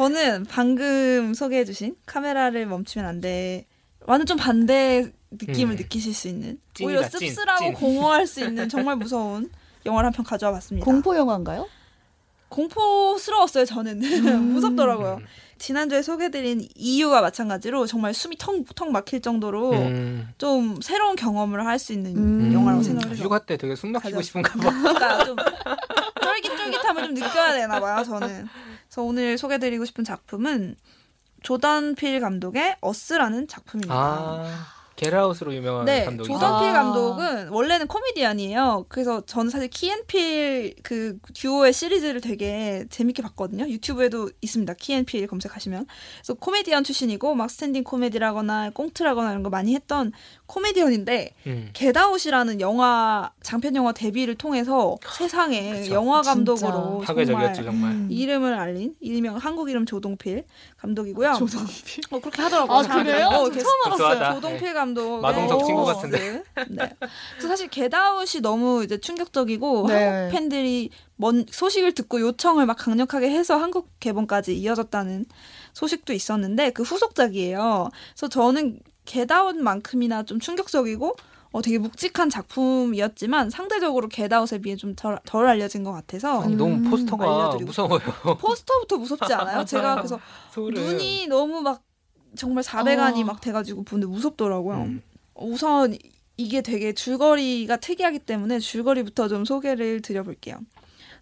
[0.00, 3.64] 저는 방금 소개해주신 카메라를 멈추면 안 돼.
[4.04, 5.76] 완전 좀 반대 느낌을 음.
[5.76, 7.72] 느끼실 수 있는 찐이다, 오히려 찐, 씁쓸하고 찐.
[7.72, 9.50] 공허할 수 있는 정말 무서운
[9.86, 10.84] 영화를 한 편 가져와 봤습니다.
[10.84, 11.66] 공포 영화인가요?
[12.50, 14.42] 공포스러웠어요 저는 음.
[14.52, 15.20] 무섭더라고요.
[15.58, 21.78] 지난주에 소개드린 이유와 마찬가지로 정말 숨이 턱, 턱 막힐 정도로 음, 좀 새로운 경험을 할
[21.78, 22.52] 수 있는 음.
[22.52, 24.20] 영화라고 생각을 해서 휴가 때 되게 숨 막히고.
[24.20, 24.68] 싶은가 봐.
[24.92, 25.36] 그러니까 좀
[26.22, 28.46] 쫄깃쫄깃함을 좀 느껴야 되나 봐요 저는.
[28.96, 30.74] 그래서 오늘 소개드리고 싶은 작품은
[31.42, 33.94] 조던 필 감독의 어스라는 작품입니다.
[33.94, 36.32] 아, 겟아웃으로 유명한 네, 감독이죠.
[36.32, 36.72] 조던 필 아.
[36.72, 38.86] 감독은 원래는 코미디언이에요.
[38.88, 43.68] 그래서 저는 사실 키앤필 그 듀오의 시리즈를 되게 재밌게 봤거든요.
[43.68, 44.72] 유튜브에도 있습니다.
[44.74, 45.86] 키앤필 검색하시면.
[46.16, 50.12] 그래서 코미디언 출신이고 막 스탠딩 코미디라거나 꽁트라거나 이런 거 많이 했던
[50.46, 51.70] 코미디언인데 음.
[51.74, 55.92] 겟아웃이라는 영화 장편 영화 데뷔를 통해서 세상에 그쵸.
[55.92, 57.90] 영화 감독으로 파괴적이었죠 정말 정말.
[57.92, 58.08] 음.
[58.10, 60.44] 이름을 알린 일명 한국 이름 조동필
[60.78, 61.34] 감독이고요.
[61.34, 62.04] 조동필.
[62.10, 62.78] 어 그렇게 하더라고요.
[62.78, 63.26] 아 그래요?
[63.26, 64.34] 어, 처음 알았어요.
[64.36, 66.42] 조동필 감독 마동석 친구 같은데.
[66.68, 66.90] 네.
[67.32, 69.94] 그래서 사실 겟아웃이 너무 이제 충격적이고 네.
[69.94, 75.26] 한국 팬들이 먼 소식을 듣고 요청을 막 강력하게 해서 한국 개봉까지 이어졌다는
[75.72, 77.88] 소식도 있었는데 그 후속작이에요.
[78.12, 81.16] 그래서 저는 겟아웃만큼이나 좀 충격적이고
[81.52, 87.24] 어, 되게 묵직한 작품이었지만 상대적으로 겟아웃에 비해 좀덜덜 알려진 것 같아서 아니, 너무 음, 포스터가
[87.24, 88.36] 알려드리고 무서워요.
[88.38, 89.64] 포스터부터 무섭지 않아요?
[89.64, 90.20] 제가 그래서.
[90.56, 91.82] 눈이 너무 막
[92.36, 93.24] 정말 400안이 어.
[93.24, 94.76] 막 돼가지고 보는데 무섭더라고요.
[94.82, 95.02] 음.
[95.34, 95.96] 우선
[96.36, 100.58] 이게 되게 줄거리가 특이하기 때문에 줄거리부터 좀 소개를 드려볼게요.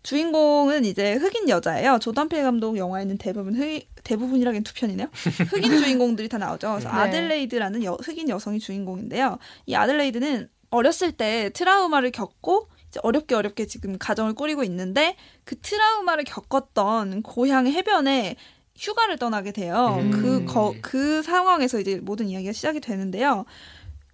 [0.03, 1.99] 주인공은 이제 흑인 여자예요.
[1.99, 5.09] 조던필 감독 영화에는 대부분 흑 대부분이라긴 두 편이네요.
[5.51, 6.69] 흑인 주인공들이 다 나오죠.
[6.73, 6.95] 그래서 네.
[6.95, 9.39] 아들레이드라는 여, 흑인 여성이 주인공인데요.
[9.65, 12.69] 이 아들레이드는 어렸을 때 트라우마를 겪고
[13.03, 18.37] 어렵게 어렵게 지금 가정을 꾸리고 있는데 그 트라우마를 겪었던 고향 해변에
[18.77, 19.99] 휴가를 떠나게 돼요.
[20.01, 20.11] 음.
[20.11, 23.45] 그, 거, 그 상황에서 이제 모든 이야기가 시작이 되는데요.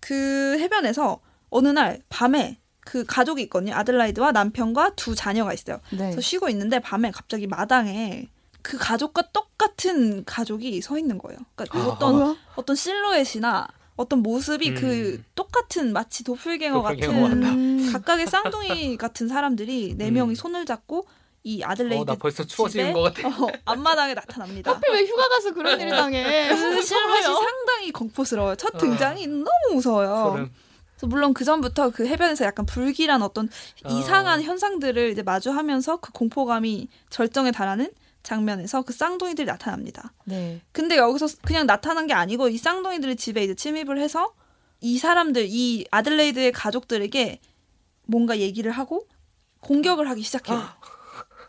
[0.01, 1.21] 그 해변에서
[1.51, 3.75] 어느 날 밤에 그 가족이 있거든요.
[3.75, 5.81] 아들라이드와 남편과 두 자녀가 있어요.
[5.91, 5.99] 네.
[5.99, 8.29] 그래서 쉬고 있는데 밤에 갑자기 마당에
[8.63, 11.39] 그 가족과 똑같은 가족이 서 있는 거예요.
[11.55, 11.87] 그러니까 아.
[11.87, 12.37] 어떤 뭐야?
[12.57, 14.75] 어떤 실루엣이나 어떤 모습이 음.
[14.75, 17.43] 그 똑같은 마치 도플갱어 도플갱어 같은.
[17.43, 17.93] 음.
[17.93, 20.15] 각각의 쌍둥이 같은 사람들이 네 음.
[20.15, 21.07] 명이 손을 잡고
[21.43, 23.29] 이 아들레이드 어, 나 벌써 추워지는 집에 것 같아.
[23.29, 24.73] 어, 앞마당에 나타납니다.
[24.73, 26.49] 하필 왜 휴가 가서 그런 일을 당해?
[26.49, 27.23] 그 무서워요.
[27.23, 28.57] 상당히 공포스러워요.
[28.57, 28.79] 첫 어.
[28.79, 30.31] 등장이 너무 무서워요.
[30.31, 30.51] 소름.
[30.97, 33.49] 그래서 물론 그 전부터 그 해변에서 약간 불길한 어떤
[33.85, 33.89] 어.
[33.91, 37.91] 이상한 현상들을 이제 마주하면서 그 공포감이 절정에 달하는
[38.23, 40.13] 장면에서 그 쌍둥이들이 나타납니다.
[40.25, 40.61] 네.
[40.73, 44.35] 근데 여기서 그냥 나타난 게 아니고 이 쌍둥이들이 집에 이제 침입을 해서
[44.83, 47.41] 이 사람들 이 아들레이드의 가족들에게
[48.05, 49.07] 뭔가 얘기를 하고
[49.61, 50.59] 공격을 하기 시작해요.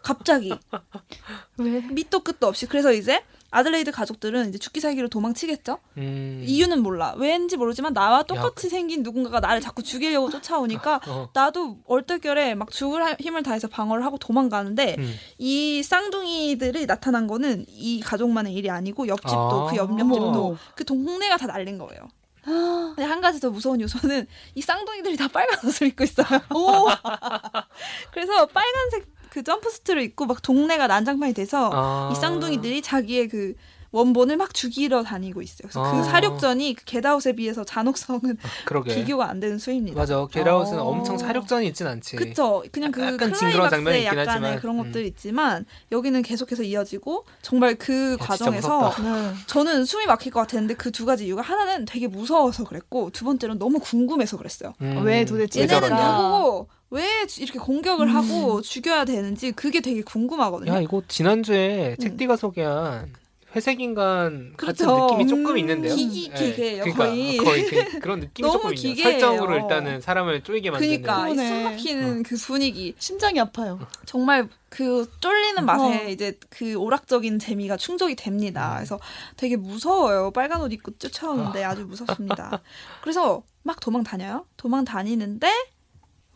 [0.04, 0.52] 갑자기
[1.58, 1.82] 왜?
[1.82, 5.78] 밑도 끝도 없이 그래서 이제 아들레이드 가족들은 이제 죽기 살기로 도망치겠죠.
[5.98, 6.42] 음.
[6.48, 7.14] 이유는 몰라.
[7.18, 11.30] 왜인지 모르지만 나와 똑같이 그- 생긴 누군가가 나를 자꾸 죽이려고 쫓아오니까 어.
[11.34, 15.14] 나도 얼떨결에 막 죽을 하- 힘을 다해서 방어를 하고 도망가는데 음.
[15.38, 19.70] 이 쌍둥이들이 나타난 거는 이 가족만의 일이 아니고 옆집도 아.
[19.70, 20.00] 그 옆, 어머.
[20.00, 22.08] 옆집도 그 동네가 다 날린 거예요.
[22.96, 26.26] 근데 한 가지 더 무서운 요소는 이 쌍둥이들이 다 빨간 옷을 입고 있어요.
[26.56, 26.88] 오.
[28.14, 32.10] 그래서 빨간색 그 점프수트를 입고 막 동네가 난장판이 돼서 아.
[32.12, 33.54] 이 쌍둥이들이 자기의 그
[33.92, 35.60] 원본을 막 죽이러 다니고 있어요.
[35.64, 35.92] 그래서 아.
[35.92, 38.96] 그 살육전이 그 겟아웃에 비해서 잔혹성은 그러게.
[38.96, 40.00] 비교가 안 되는 수입니다.
[40.00, 40.26] 맞아.
[40.32, 40.84] 겟아웃은 어.
[40.84, 42.16] 엄청 살육전이 있진 않지.
[42.16, 42.64] 그쵸.
[42.72, 44.84] 그냥 그 약간 징그러운 장면이 클라이막스에 있긴 약간의 하지만, 그런 음.
[44.86, 48.94] 것들이 있지만 여기는 계속해서 이어지고 정말 그 야, 과정에서.
[49.02, 49.34] 네.
[49.48, 53.58] 저는 숨이 막힐 것 같았는데 그 두 가지 이유가 하나는 되게 무서워서 그랬고 두 번째는
[53.58, 54.74] 너무 궁금해서 그랬어요.
[54.82, 55.02] 음.
[55.04, 55.90] 왜 도대체 왜 얘네는.
[55.90, 57.04] 누구고 왜
[57.40, 58.16] 이렇게 공격을 음.
[58.16, 60.72] 하고 죽여야 되는지 그게 되게 궁금하거든요.
[60.74, 62.02] 야 이거 지난주에 음.
[62.02, 63.12] 책디가 소개한
[63.56, 65.06] 회색 인간 같은 그렇죠.
[65.12, 65.94] 느낌이 조금 음, 있는데요.
[65.96, 66.36] 기기- 예.
[66.36, 67.38] 기계예요, 그러니까 거의.
[67.38, 68.94] 거의 그, 그런 느낌이 너무 조금 있네요.
[68.96, 69.20] 기계예요.
[69.20, 71.02] 설정으로 일단은 사람을 쪼이게 만드는.
[71.02, 71.36] 그러니까.
[71.46, 72.24] 숨 막히는 어.
[72.26, 73.80] 그 분위기 심장이 아파요.
[74.06, 76.10] 정말 그 쫄리는 맛에 어.
[76.10, 78.72] 이제 그 오락적인 재미가 충족이 됩니다.
[78.72, 78.76] 음.
[78.78, 79.00] 그래서
[79.36, 80.32] 되게 무서워요.
[80.32, 82.62] 빨간 옷 입고 쫓아오는데 아주 무섭습니다.
[83.02, 84.46] 그래서 막 도망 다녀요.
[84.56, 85.52] 도망 다니는데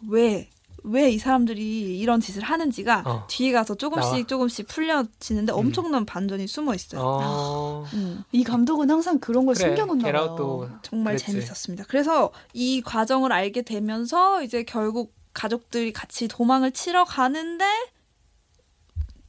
[0.09, 0.49] 왜?
[0.87, 3.27] 왜 이 사람들이 이런 짓을 하는지가 어.
[3.29, 4.27] 뒤에 가서 조금씩 나와.
[4.27, 5.57] 조금씩 풀려지는데 음.
[5.57, 7.01] 엄청난 반전이 숨어 있어요.
[7.03, 7.85] 어.
[7.93, 8.23] 음.
[8.31, 9.67] 이 감독은 항상 그런 걸 그래.
[9.67, 10.79] 숨겨놓나 봐요.
[10.81, 11.31] 정말 그랬지.
[11.31, 11.85] 재밌었습니다.
[11.87, 17.65] 그래서 이 과정을 알게 되면서 이제 결국 가족들이 같이 도망을 치러 가는데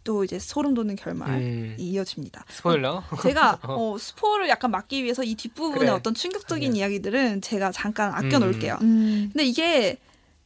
[0.04, 1.76] 또 이제 소름 돋는 결말이 음.
[1.78, 2.44] 이어집니다.
[2.48, 3.02] 스포일러.
[3.22, 5.90] 제가 어, 스포를 약간 막기 위해서 이 뒷부분의 그래.
[5.90, 6.78] 어떤 충격적인 그래.
[6.78, 8.78] 이야기들은 제가 잠깐 아껴 놓을게요.
[8.82, 9.30] 음.
[9.32, 9.98] 근데 이게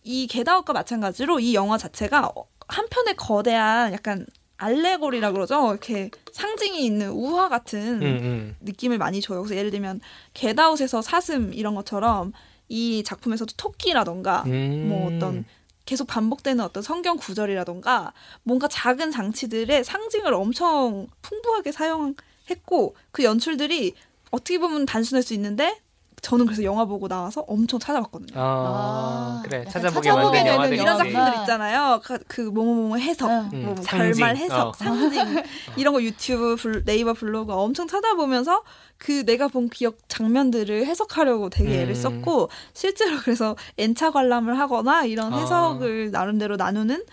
[0.02, 5.70] 이 게다웃과 마찬가지로 이 영화 자체가 어, 한편의 거대한 약간 알레고리라 그러죠.
[5.70, 8.56] 이렇게 상징이 있는 우화 같은 음, 음.
[8.60, 9.42] 느낌을 많이 줘요.
[9.42, 10.00] 그래서 예를 들면
[10.34, 12.32] 겟아웃에서 사슴 이런 것처럼
[12.68, 14.88] 이 작품에서도 토끼라던가 음.
[14.88, 15.44] 뭐 어떤
[15.86, 23.94] 계속 반복되는 어떤 성경 구절이라던가 뭔가 작은 장치들의 상징을 엄청 풍부하게 사용했고 그 연출들이
[24.30, 25.80] 어떻게 보면 단순할 수 있는데
[26.22, 28.38] 저는 그래서 영화 보고 나와서 엄청 찾아봤거든요.
[28.38, 30.98] 아, 아, 그래 찾아보게 찾아보게 되는 이런.
[30.98, 32.00] 작품들 있잖아요.
[32.04, 33.62] 그, 그 뭐뭐뭐 해석, 응.
[33.64, 33.98] 뭐 음, 상징.
[33.98, 34.72] 결말 해석, 어.
[34.74, 35.20] 상징
[35.76, 38.62] 이런 거 유튜브, 블- 네이버 블로그 엄청 찾아보면서
[38.98, 41.94] 그 내가 본 기억 장면들을 해석하려고 되게 애를 음.
[41.94, 45.38] 썼고 실제로 그래서 N차 관람을 하거나 이런 아.
[45.38, 47.04] 해석을 나름대로 나누는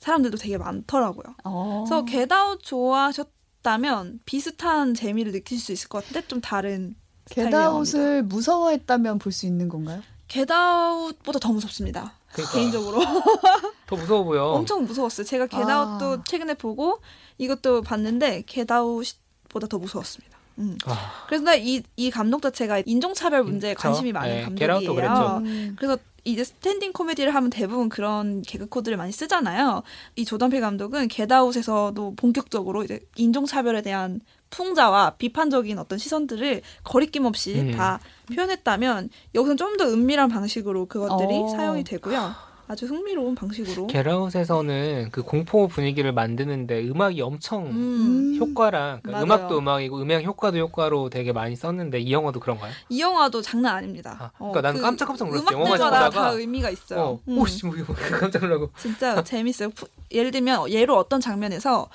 [0.00, 1.34] 사람들도 되게 많더라고요.
[1.44, 1.84] 어.
[1.86, 6.94] 그래서 겟아웃 좋아하셨다면 비슷한 재미를 느낄 수 있을 것 같은데 좀 다른
[7.30, 10.02] 겟아웃을 무서워했다면 볼 수 있는 건가요?
[10.28, 12.14] 겟아웃보다 더 무섭습니다.
[12.32, 12.54] 그러니까.
[12.54, 13.00] 개인적으로
[13.86, 14.44] 더 무서워 보여.
[14.52, 15.24] 엄청 무서웠어요.
[15.26, 16.22] 제가 겟아웃도 아.
[16.26, 17.00] 최근에 보고
[17.38, 20.36] 이것도 봤는데 겟아웃보다 더 무서웠습니다.
[20.58, 20.76] 음.
[20.86, 23.88] 아, 그래서 이, 이 감독 자체가 인종차별 문제에 그쵸.
[23.88, 24.42] 관심이 많은 네.
[24.42, 25.42] 감독이에요.
[25.44, 25.76] 음.
[25.78, 29.82] 그래서 이제 스탠딩 코미디를 하면 대부분 그런 개그 코드를 많이 쓰잖아요.
[30.16, 37.70] 이 조던필 감독은 겟아웃에서도 본격적으로 이제 인종차별에 대한 풍자와 비판적인 어떤 시선들을 거리낌 없이 음.
[37.72, 38.00] 다
[38.34, 41.48] 표현했다면 여기서는 좀더 은밀한 방식으로 그것들이 어.
[41.48, 42.48] 사용이 되고요.
[42.70, 43.86] 아주 흥미로운 방식으로.
[43.86, 48.36] 겟아웃에서는 그 공포 분위기를 만드는데 음악이 엄청 음.
[48.38, 49.22] 효과랑 그러니까.
[49.24, 52.70] 음악도 음악이고 음향 효과도 효과로 되게 많이 썼는데 이 영화도 그런가요?
[52.90, 54.16] 이 영화도 장난 아닙니다.
[54.20, 55.46] 아, 그러니까 나는 깜짝깜짝 놀랐어요.
[55.50, 56.26] 영화만 음악들마다 보다가.
[56.30, 57.00] 다 의미가 있어요.
[57.00, 57.38] 어, 음.
[57.38, 57.74] 오씨 뭐
[58.20, 58.70] 깜짝 놀라고.
[58.76, 59.70] 진짜 재밌어요.
[59.70, 61.88] 푸- 예를 들면 예로 어떤 장면에서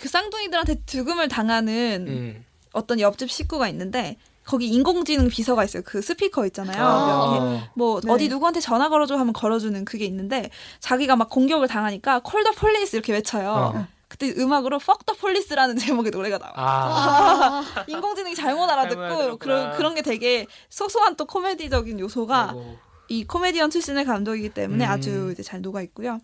[0.00, 2.44] 그 쌍둥이들한테 죽음을 당하는 음.
[2.72, 5.82] 어떤 옆집 식구가 있는데 거기 인공지능 비서가 있어요.
[5.84, 6.84] 그 스피커 있잖아요.
[6.84, 7.36] 아.
[7.36, 8.10] 이렇게 뭐 네.
[8.10, 12.96] 어디 누구한테 전화 걸어줘 하면 걸어주는 그게 있는데 자기가 막 공격을 당하니까 call the police
[12.96, 13.50] 이렇게 외쳐요.
[13.50, 13.86] 어.
[14.08, 16.50] 그때 음악으로 Fuck the Police라는 제목의 노래가 나와.
[16.50, 19.38] 요 아, 인공지능이 잘못 알아듣고.
[19.38, 22.78] 그런 그런 게 되게 소소한 또 코미디적인 요소가 아이고.
[23.06, 24.90] 이 코미디언 출신의 감독이기 때문에 음.
[24.90, 26.18] 아주 이제 잘 녹아 있고요.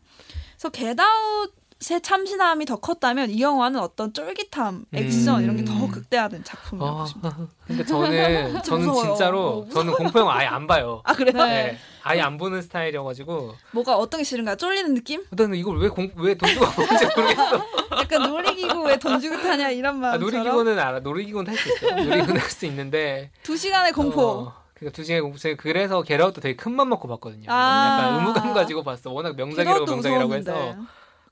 [0.57, 1.53] 그래서 겟아웃
[1.91, 5.45] 의 참신함이 더 컸다면 이 영화는 어떤 쫄깃함, 액션 음.
[5.45, 7.37] 이런 게 더 극대화된 작품이라고 아, 보십니다.
[7.67, 9.05] 근데 저는 저는 무서워요.
[9.15, 11.03] 진짜로 어, 저는 공포 영화 아예 안 봐요.
[11.05, 11.45] 아 그래요?
[11.45, 11.77] 네.
[12.03, 14.57] 아예 안 보는 스타일이어가지고 뭐가 어떤 게 싫은가요?
[14.57, 15.23] 쫄리는 느낌?
[15.31, 17.67] 나는 이걸 왜공왜돈 주고 보는지 모르겠어.
[18.01, 21.01] 약간 놀이기구 왜돈 주고 타냐 이런 아, 마음처럼 놀이기구는 알아.
[21.01, 21.91] 놀이기구는 할 수 있어.
[21.95, 24.23] 놀이기구는 할 수 있는데 두 시간의 공포.
[24.23, 25.37] 어, 그러니까 두 시간의 공포.
[25.39, 27.45] 제가 그래서 게라웃도 되게 큰 맘 먹고 봤거든요.
[27.51, 27.99] 아.
[28.01, 29.11] 약간 의무감 가지고 봤어.
[29.11, 30.51] 워낙 명작이라고 명작이라고 무서웠는데.
[30.71, 30.77] 해서.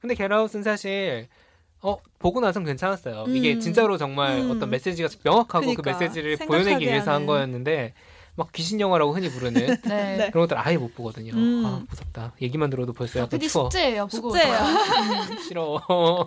[0.05, 1.29] 근데 게라웃은 사실
[1.81, 3.25] 어 보고 나선 괜찮았어요.
[3.29, 3.61] 이게 음.
[3.61, 4.51] 진짜로 정말 음.
[4.51, 7.27] 어떤 메시지가 명확하고 그 그러니까, 메시지를 생각하게 보여내기 위해서 한 하는.
[7.27, 7.95] 거였는데
[8.37, 10.17] 막 귀신 영화라고 흔히 부르는 네.
[10.19, 10.31] 네.
[10.31, 11.33] 그런 것들 아예 못 보거든요.
[11.33, 11.63] 음.
[11.65, 12.35] 아 무섭다.
[12.43, 13.65] 얘기만 들어도 벌써 약간 PD 추워.
[13.71, 14.07] 숙제예요.
[14.11, 14.59] 숙제예요.
[15.49, 15.81] 싫어.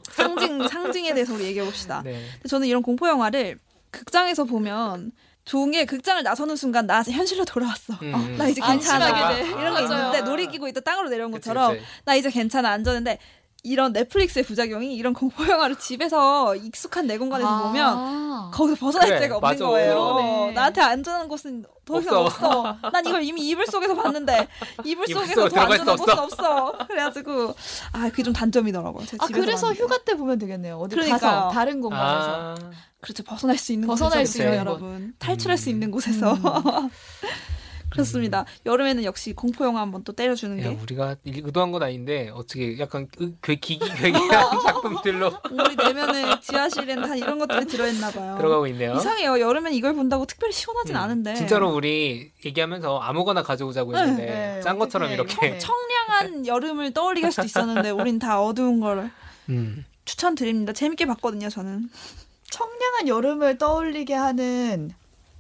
[0.10, 2.02] 상징 상징에 대해서 우리 얘기해 봅시다.
[2.04, 2.14] 네.
[2.34, 3.60] 근데 저는 이런 공포 영화를
[3.92, 5.12] 극장에서 보면
[5.46, 7.94] 종의 극장을 나서는 순간 나 현실로 돌아왔어.
[8.02, 9.36] 음, 어, 나 이제 괜찮아.
[9.36, 9.42] 돼.
[9.48, 10.08] 이런 게 맞아요.
[10.08, 11.86] 있는데 놀이기구 있다 땅으로 내려온 그치, 것처럼 그치.
[12.06, 13.20] 나 이제 괜찮아 안전한데
[13.64, 17.64] 이런 넷플릭스의 부작용이 이런 공포 영화를 집에서 익숙한 내 공간에서 아.
[17.64, 19.66] 보면 거기서 벗어날 그래, 데가 없는 맞아.
[19.66, 19.94] 거예요.
[19.96, 20.52] 그러네.
[20.54, 22.48] 나한테 안전한 곳은 더 이상 없어.
[22.62, 22.90] 없어.
[22.92, 24.48] 난 이걸 이미 이불 속에서 봤는데
[24.86, 26.78] 이불 이불 속에서 더 안전한 곳은 없어.
[26.88, 27.56] 그래가지고
[27.94, 29.06] 아 그게 좀 단점이더라고요.
[29.06, 29.84] 제아 그래서 봤는데.
[29.84, 30.78] 휴가 때 보면 되겠네요.
[30.78, 31.20] 어디 그러니까요.
[31.20, 32.30] 가서 다른 공간에서.
[32.30, 32.56] 아,
[33.02, 34.60] 그렇죠 벗어날 수 있는 벗어날 곳에서 수 있는 곳.
[34.60, 35.72] 여러분 탈출할 수 음.
[35.72, 36.42] 있는 곳에서 음.
[37.90, 38.46] 그렇습니다.
[38.66, 42.78] 여름에는 역시 공포 영화 한번 또 때려주는 야, 게 우리가 일- 의도한 건 아닌데 어떻게
[42.80, 48.36] 약간 그, 그 기기 괴기한 작품들로 우리 내면에 지하실엔 다 이런 것들이 들어있나 봐요.
[48.38, 48.96] 들어가고 있네요.
[48.96, 49.40] 이상해요.
[49.40, 54.78] 여름엔 이걸 본다고 특별히 시원하진 음, 않은데 진짜로 우리 얘기하면서 아무거나 가져오자고 했는데 네, 짠
[54.80, 55.58] 것처럼 이렇게 이거.
[55.58, 59.10] 청량한 여름을 떠올리게 할 수도 있었는데 우린 다 어두운 걸
[59.50, 59.86] 음.
[60.06, 60.74] 추천드립니다.
[60.74, 61.50] 재밌게 봤거든요.
[61.50, 61.90] 저는.
[62.52, 64.92] 청량한 여름을 떠올리게 하는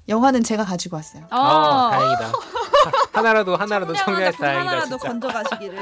[0.08, 1.24] 영화는 제가 가지고 왔어요.
[1.32, 2.26] 어, 다행이다.
[2.28, 2.32] 하-
[3.20, 5.08] 하나라도 하나라도 청량한 작품 다행이다 하나라도 진짜.
[5.08, 5.78] 건져가시기를.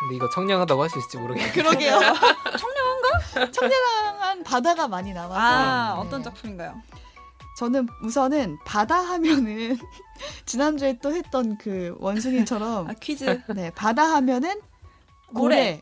[0.00, 1.52] 근데 이거 청량하다고 할 수 있을지 모르겠네.
[1.52, 1.98] 그러게요.
[2.58, 3.50] 청량한가?
[3.52, 5.34] 청량한 바다가 많이 나와서.
[5.38, 6.00] 아 네.
[6.06, 6.74] 어떤 작품인가요?
[7.58, 9.78] 저는 우선은 바다 하면은
[10.44, 13.40] 지난주에 또 했던 그 원숭이처럼 아 퀴즈.
[13.54, 14.60] 네 바다 하면은
[15.34, 15.80] 고래.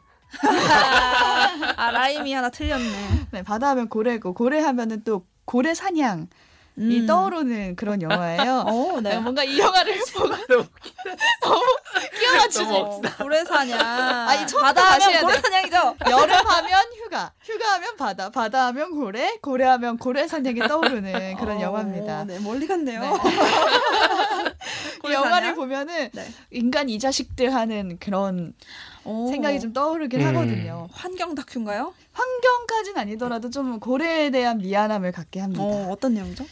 [1.76, 3.26] 아 라임이 하나 틀렸네.
[3.32, 6.28] 네 바다 하면 고래고 고래 하면은 또 고래 사냥
[6.78, 7.06] 이 음.
[7.06, 8.64] 떠오르는 그런 영화예요.
[8.66, 9.10] 어, 네.
[9.10, 10.62] 네, 뭔가 이 영화를 보고 너무
[11.44, 11.60] 어,
[13.18, 13.78] 고래사냥.
[13.78, 15.26] 아니, 처음부터 바다 다시 하면 해야 돼.
[15.26, 15.96] 고래사냥이죠.
[16.10, 21.58] 여름 하면 휴가, 휴가 하면 바다, 바다 하면 고래, 고래 하면 고래 사냥이 떠오르는 그런
[21.58, 22.24] 어, 영화입니다.
[22.24, 23.00] 네, 멀리 갔네요.
[23.02, 23.10] 네.
[25.10, 25.54] 이 영화를 사냥?
[25.56, 26.26] 보면은 네.
[26.50, 28.54] 인간 이 자식들 하는 그런
[29.04, 29.28] 오.
[29.28, 30.26] 생각이 좀 떠오르긴 음.
[30.28, 30.88] 하거든요.
[30.92, 31.92] 환경 다큐인가요?
[32.12, 35.62] 환경까지는 아니더라도 좀 고래에 대한 미안함을 갖게 합니다.
[35.62, 36.44] 어, 어떤 내용이죠?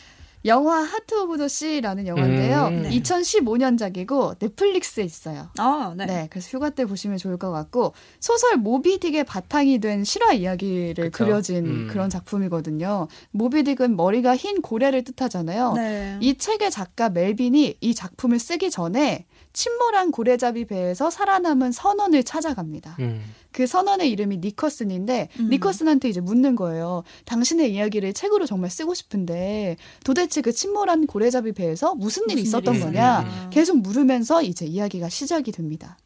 [0.46, 2.68] 영화 하트 오브 더 씨라는 영화인데요.
[2.68, 2.82] 음.
[2.82, 2.90] 네.
[2.90, 5.48] 2015년작이고 넷플릭스에 있어요.
[5.58, 6.06] 아, 네.
[6.06, 6.26] 네.
[6.30, 11.24] 그래서 휴가 때 보시면 좋을 것 같고 소설 모비딕의 바탕이 된 실화 이야기를 그쵸.
[11.24, 11.88] 그려진 음.
[11.90, 13.08] 그런 작품이거든요.
[13.34, 15.74] 모비딕은 머리가 흰 고래를 뜻하잖아요.
[15.74, 16.16] 네.
[16.20, 22.96] 이 책의 작가 멜빈이 이 작품을 쓰기 전에 침몰한 고래잡이 배에서 살아남은 선원을 찾아갑니다.
[23.00, 23.22] 음.
[23.52, 25.48] 그 선원의 이름이 니커슨인데 음.
[25.50, 27.02] 니커슨한테 이제 묻는 거예요.
[27.24, 32.74] 당신의 이야기를 책으로 정말 쓰고 싶은데 도대체 그 침몰한 고래잡이 배에서 무슨 일이 무슨 있었던
[32.74, 33.50] 일이 거냐 있었냐.
[33.50, 35.98] 계속 물으면서 이제 이야기가 시작이 됩니다.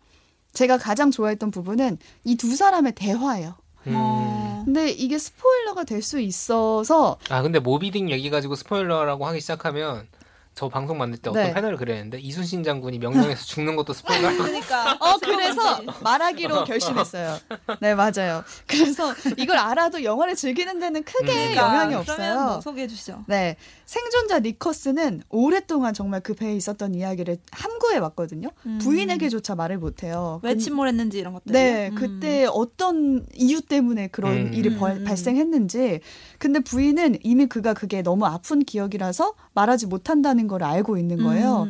[0.54, 3.56] 제가 가장 좋아했던 부분은 이 두 사람의 대화예요.
[3.88, 3.92] 음.
[3.96, 4.62] 어.
[4.64, 10.06] 근데 이게 스포일러가 될 수 있어서 아 근데 모비딕 얘기 가지고 스포일러라고 하기 시작하면
[10.54, 11.52] 저 방송 만들 때 어떤 네.
[11.52, 14.28] 패널을 그랬는데 이순신 장군이 명령에서 죽는 것도 스포일러.
[14.36, 14.92] 그러니까.
[15.00, 17.38] 어 그래서 말하기로 결심했어요.
[17.80, 18.44] 네 맞아요.
[18.66, 21.56] 그래서 이걸 알아도 영화를 즐기는 데는 크게 음.
[21.56, 22.60] 영향이 그러니까 그러면 뭐 없어요.
[22.62, 23.24] 소개해 주시죠.
[23.26, 23.56] 네.
[23.86, 28.48] 생존자 니커스는 오랫동안 정말 그 배에 있었던 이야기를 함구해 왔거든요.
[28.66, 28.78] 음.
[28.82, 30.40] 부인에게조차 말을 못 해요.
[30.42, 31.52] 왜 침몰했는지 이런 것들.
[31.52, 34.54] 네, 그때 어떤 이유 때문에 그런 음.
[34.54, 35.04] 일이 음, 벌- 음.
[35.04, 36.00] 발생했는지.
[36.38, 41.68] 근데 부인은 이미 그가 그게 너무 아픈 기억이라서 말하지 못한다는 걸 알고 있는 거예요.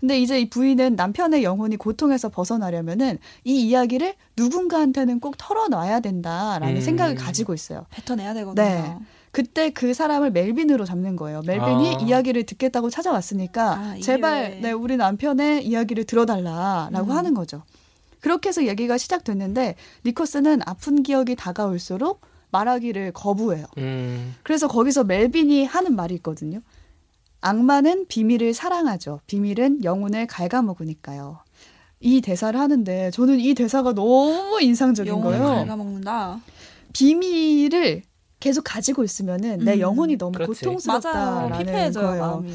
[0.00, 6.80] 근데 이제 이 부인은 남편의 영혼이 고통에서 벗어나려면은 이 이야기를 누군가한테는 꼭 털어놔야 된다라는 음.
[6.80, 7.86] 생각을 가지고 있어요.
[7.90, 8.64] 뱉어내야 되거든요.
[8.64, 8.96] 네.
[9.36, 11.42] 그때 그 사람을 멜빈으로 잡는 거예요.
[11.44, 11.98] 멜빈이 아.
[12.00, 14.62] 이야기를 듣겠다고 찾아왔으니까 아, 이 제발.
[14.62, 17.16] 네, 우리 남편의 이야기를 들어달라라고 음.
[17.18, 17.62] 하는 거죠.
[18.20, 19.74] 그렇게 해서 얘기가 시작됐는데
[20.06, 23.66] 니코스는 아픈 기억이 다가올수록 말하기를 거부해요.
[23.76, 24.34] 음.
[24.42, 26.60] 그래서 거기서 멜빈이 하는 말이 있거든요.
[27.42, 29.20] 악마는 비밀을 사랑하죠.
[29.26, 31.40] 비밀은 영혼을 갉아먹으니까요.
[32.00, 35.66] 이 대사를 하는데 저는 이 대사가 너무 인상적인 영혼을 거예요.
[35.66, 36.40] 갉아먹는다.
[36.94, 38.02] 비밀을
[38.40, 39.80] 계속 가지고 있으면은 내 음.
[39.80, 40.64] 영혼이 너무 그렇지.
[40.64, 42.20] 고통스럽다라는 거예요.
[42.20, 42.52] 마음이.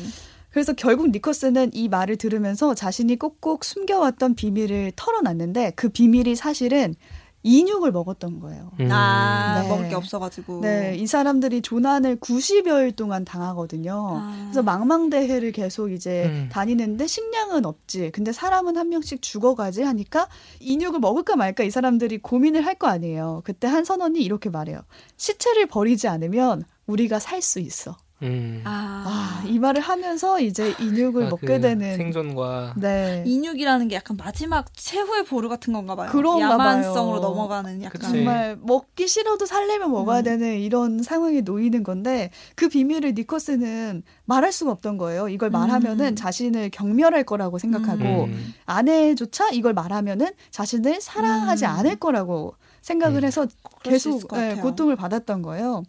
[0.50, 6.96] 그래서 결국 니커스는 이 말을 들으면서 자신이 꼭꼭 숨겨왔던 비밀을 털어놨는데 그 비밀이 사실은
[7.44, 8.72] 인육을 먹었던 거예요.
[8.80, 8.90] 음.
[8.92, 9.68] 아 네.
[9.68, 10.62] 먹을 게 없어가지고.
[10.62, 13.94] 네, 이 사람들이 조난을 90여일 동안 당하거든요.
[14.22, 14.38] 아.
[14.44, 16.50] 그래서 망망대해를 계속 이제 음.
[16.52, 18.12] 다니는데 식량은 없지.
[18.12, 20.28] 근데 사람은 한 명씩 죽어가지 하니까
[20.60, 23.42] 인육을 먹을까 말까 이 사람들이 고민을 할 거 아니에요.
[23.44, 24.80] 그때 한 선원이 이렇게 말해요.
[25.18, 27.96] 시체를 버리지 않으면 우리가 살 수 있어.
[28.24, 28.62] 음.
[28.66, 33.24] 아, 이 말을 하면서 이제 인육을 아, 먹게 그 되는 생존과 네.
[33.26, 36.10] 인육이라는 게 약간 마지막 최후의 보루 같은 건가 봐요.
[36.12, 37.30] 그런가 야만성으로 봐요.
[37.30, 38.00] 넘어가는 약간.
[38.00, 38.14] 그치.
[38.14, 40.24] 정말 먹기 싫어도 살려면 먹어야 음.
[40.24, 45.28] 되는 이런 상황에 놓이는 건데 그 비밀을 니커스는 말할 수가 없던 거예요.
[45.28, 46.16] 이걸 말하면은 음.
[46.16, 48.54] 자신을 경멸할 거라고 생각하고 음.
[48.66, 51.70] 아내조차 이걸 말하면은 자신을 사랑하지 음.
[51.72, 53.26] 않을 거라고 생각을 음.
[53.26, 53.48] 해서
[53.84, 54.62] 계속 같아요.
[54.62, 55.84] 고통을 받았던 거예요.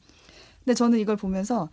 [0.64, 1.68] 근데 저는 이걸 보면서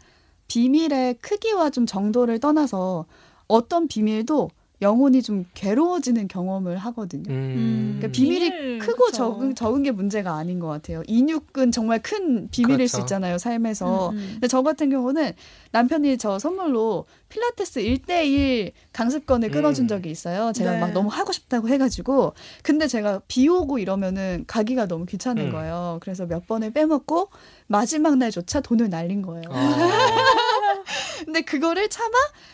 [0.49, 3.05] 비밀의 크기와 좀 정도를 떠나서
[3.47, 4.49] 어떤 비밀도
[4.81, 7.29] 영혼이 좀 괴로워지는 경험을 하거든요.
[7.29, 7.97] 음.
[7.97, 9.17] 그러니까 비밀이 비밀, 크고 그쵸.
[9.17, 11.03] 적은 적은 게 문제가 아닌 것 같아요.
[11.05, 13.05] 인육은 정말 큰 비밀일 수 그렇죠.
[13.05, 14.09] 있잖아요, 삶에서.
[14.11, 14.29] 음, 음.
[14.33, 15.33] 근데 저 같은 경우는
[15.71, 19.87] 남편이 저 선물로 필라테스 1대1 강습권을 끊어준 음.
[19.87, 20.53] 적이 있어요.
[20.53, 20.79] 제가 네.
[20.79, 22.33] 막 너무 하고 싶다고 해가지고.
[22.63, 25.51] 근데 제가 비 오고 이러면은 가기가 너무 귀찮은 음.
[25.51, 25.97] 거예요.
[26.01, 27.29] 그래서 몇 번을 빼먹고
[27.67, 29.43] 마지막 날조차 돈을 날린 거예요.
[29.49, 29.53] 어.
[31.25, 32.09] 근데 그거를 차마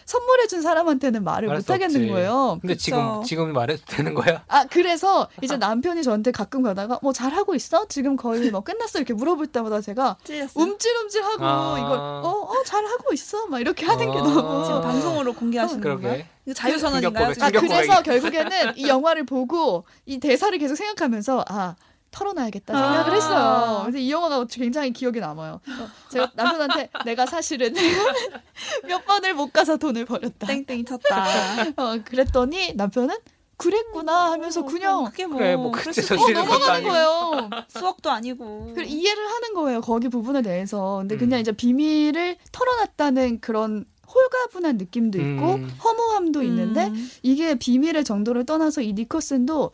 [0.05, 2.09] 선물해준 사람한테는 말을 못수 하겠는 없지.
[2.11, 2.57] 거예요.
[2.61, 2.83] 근데 그쵸.
[2.83, 4.43] 지금 지금 말해도 되는 거야?
[4.47, 7.87] 아 그래서 이제 남편이 저한테 가끔 가다가 뭐 잘하고 있어?
[7.87, 10.63] 지금 거의 뭐 끝났어 이렇게 물어볼 때마다 제가 찔렸어요.
[10.63, 11.75] 움찔움찔하고 아.
[11.79, 14.21] 이걸 어어 잘하고 있어 막 이렇게 하는 게 아.
[14.21, 15.81] 너무 지금 방송으로 공개하시는?
[15.81, 16.27] 그러게.
[16.45, 17.33] 이거 자유선언인가요?
[17.39, 18.03] 아 그래서.
[18.03, 21.75] 결국에는 이 영화를 보고 이 대사를 계속 생각하면서 아
[22.15, 23.15] 털어놔야겠다 생각을 아.
[23.15, 23.81] 했어요.
[23.83, 25.53] 그래서 이 영화가 굉장히 기억에 남아요.
[25.55, 27.73] 어, 제가 남편한테 내가 사실은
[28.87, 30.47] 몇 번을 못 가서 돈을 버렸다.
[30.47, 31.25] 땡땡이 쳤다.
[31.75, 33.15] 어, 그랬더니 남편은
[33.57, 36.87] 그랬구나 하면서 그냥 그게 뭐, 그래, 뭐 그때 것도 넘어가는.
[36.87, 37.49] 거예요.
[37.69, 38.73] 수학도 아니고.
[38.75, 39.81] 그 이해를 하는 거예요.
[39.81, 40.97] 거기 부분에 대해서.
[40.99, 41.19] 근데 음.
[41.19, 45.69] 그냥 이제 비밀을 털어놨다는 그런 홀가분한 느낌도 있고 음.
[45.83, 47.09] 허무함도 있는데 음.
[47.21, 49.71] 이게 비밀의 정도를 떠나서 이 니커슨도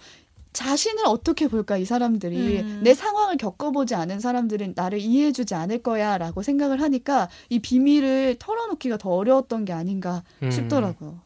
[0.53, 2.81] 자신을 어떻게 볼까 이 사람들이 음.
[2.83, 9.09] 내 상황을 겪어보지 않은 사람들은 나를 이해해주지 않을 거야라고 생각을 하니까 이 비밀을 털어놓기가 더
[9.11, 10.51] 어려웠던 게 아닌가 음.
[10.51, 11.19] 싶더라고요.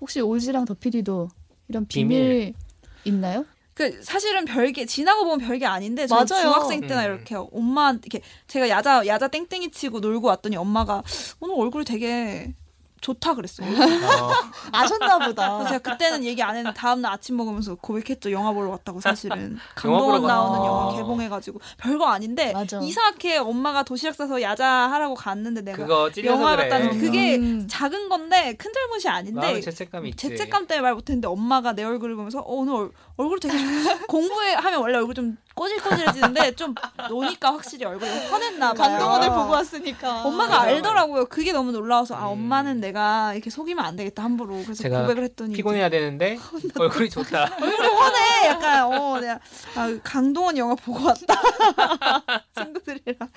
[0.00, 1.28] 혹시 오지랑 더피디도
[1.68, 2.54] 이런 비밀, 비밀.
[3.04, 3.44] 있나요?
[3.74, 6.42] 그 사실은 별게 지나고 보면 별게 아닌데 저 맞아요.
[6.42, 7.04] 중학생 때나 음.
[7.04, 11.02] 이렇게 엄마 이렇게 제가 야자 야자 땡땡이 치고 놀고 왔더니 엄마가
[11.40, 12.54] 오늘 얼굴이 되게
[13.00, 13.66] 좋다 그랬어요.
[13.66, 14.30] 어.
[14.72, 15.64] 아셨나 그래서 보다.
[15.64, 18.30] 제가 그때는 얘기 안 했는데 다음날 아침 먹으면서 고백했죠.
[18.30, 19.58] 영화 보러 왔다고 사실은.
[19.74, 20.96] 강동원 나오는 갔- 영화 아.
[20.96, 22.78] 개봉해가지고 별거 아닌데 맞아.
[22.80, 25.82] 이상하게 엄마가 도시락 싸서 야자 하라고 갔는데 내가
[26.24, 26.68] 영화 그래.
[26.68, 27.66] 봤다는 그게 음.
[27.68, 30.28] 작은 건데 큰 잘못이 아닌데 죄책감이 있지.
[30.28, 34.54] 죄책감 때문에 말 못했는데 엄마가 내 얼굴을 보면서 어, 오늘 얼, 얼굴 되게 좋- 공부해
[34.54, 36.74] 하면 원래 얼굴 좀 꼬질꼬질해지는데 좀
[37.08, 38.88] 노니까 확실히 얼굴이 환했나 봐요.
[38.90, 40.22] 강동원을 보고 왔으니까.
[40.24, 40.60] 엄마가.
[40.62, 41.26] 알더라고요.
[41.26, 42.32] 그게 너무 놀라워서 아 음.
[42.32, 46.38] 엄마는 내가 이렇게 속이면 안 되겠다 함부로 그래서 고백을 했더니 피곤해야 되는데
[46.78, 47.44] 얼굴이 좋다.
[47.60, 49.34] 얼굴이 환해 약간 어 내가
[49.76, 51.34] 아, 강동원 영화 보고 왔다
[52.56, 53.28] 친구들이랑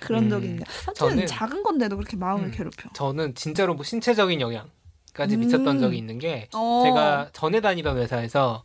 [0.00, 0.64] 그런 음, 적이 있네.
[0.86, 2.50] 아무튼 저는- 작은 건데도 그렇게 마음을 음.
[2.50, 2.88] 괴롭혀.
[2.92, 4.68] 저는 진짜로 뭐 신체적인 영향
[5.14, 5.40] 까지 음.
[5.40, 6.82] 미쳤던 적이 있는 게 어.
[6.84, 8.64] 제가 전에 다니던 회사에서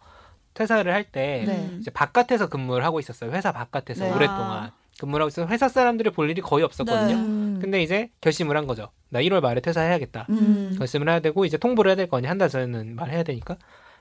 [0.60, 1.54] 퇴사를 할때 네.
[1.72, 1.78] 음.
[1.80, 3.32] 이제 바깥에서 근무를 하고 있었어요.
[3.32, 4.12] 회사 바깥에서 네.
[4.12, 7.08] 오랫동안 근무를 하고 있어서 회사 사람들이 볼 일이 거의 없었거든요.
[7.08, 7.14] 네.
[7.14, 7.60] 음.
[7.62, 8.90] 근데 이제 결심을 한 거죠.
[9.08, 10.28] 나 1월 말에 퇴사해야겠다.
[10.30, 10.76] 음.
[10.78, 12.30] 결심을 해야 되고 이제 통보를 해야 될 거 아니야.
[12.30, 13.56] 한 달 전에는 말해야 되니까.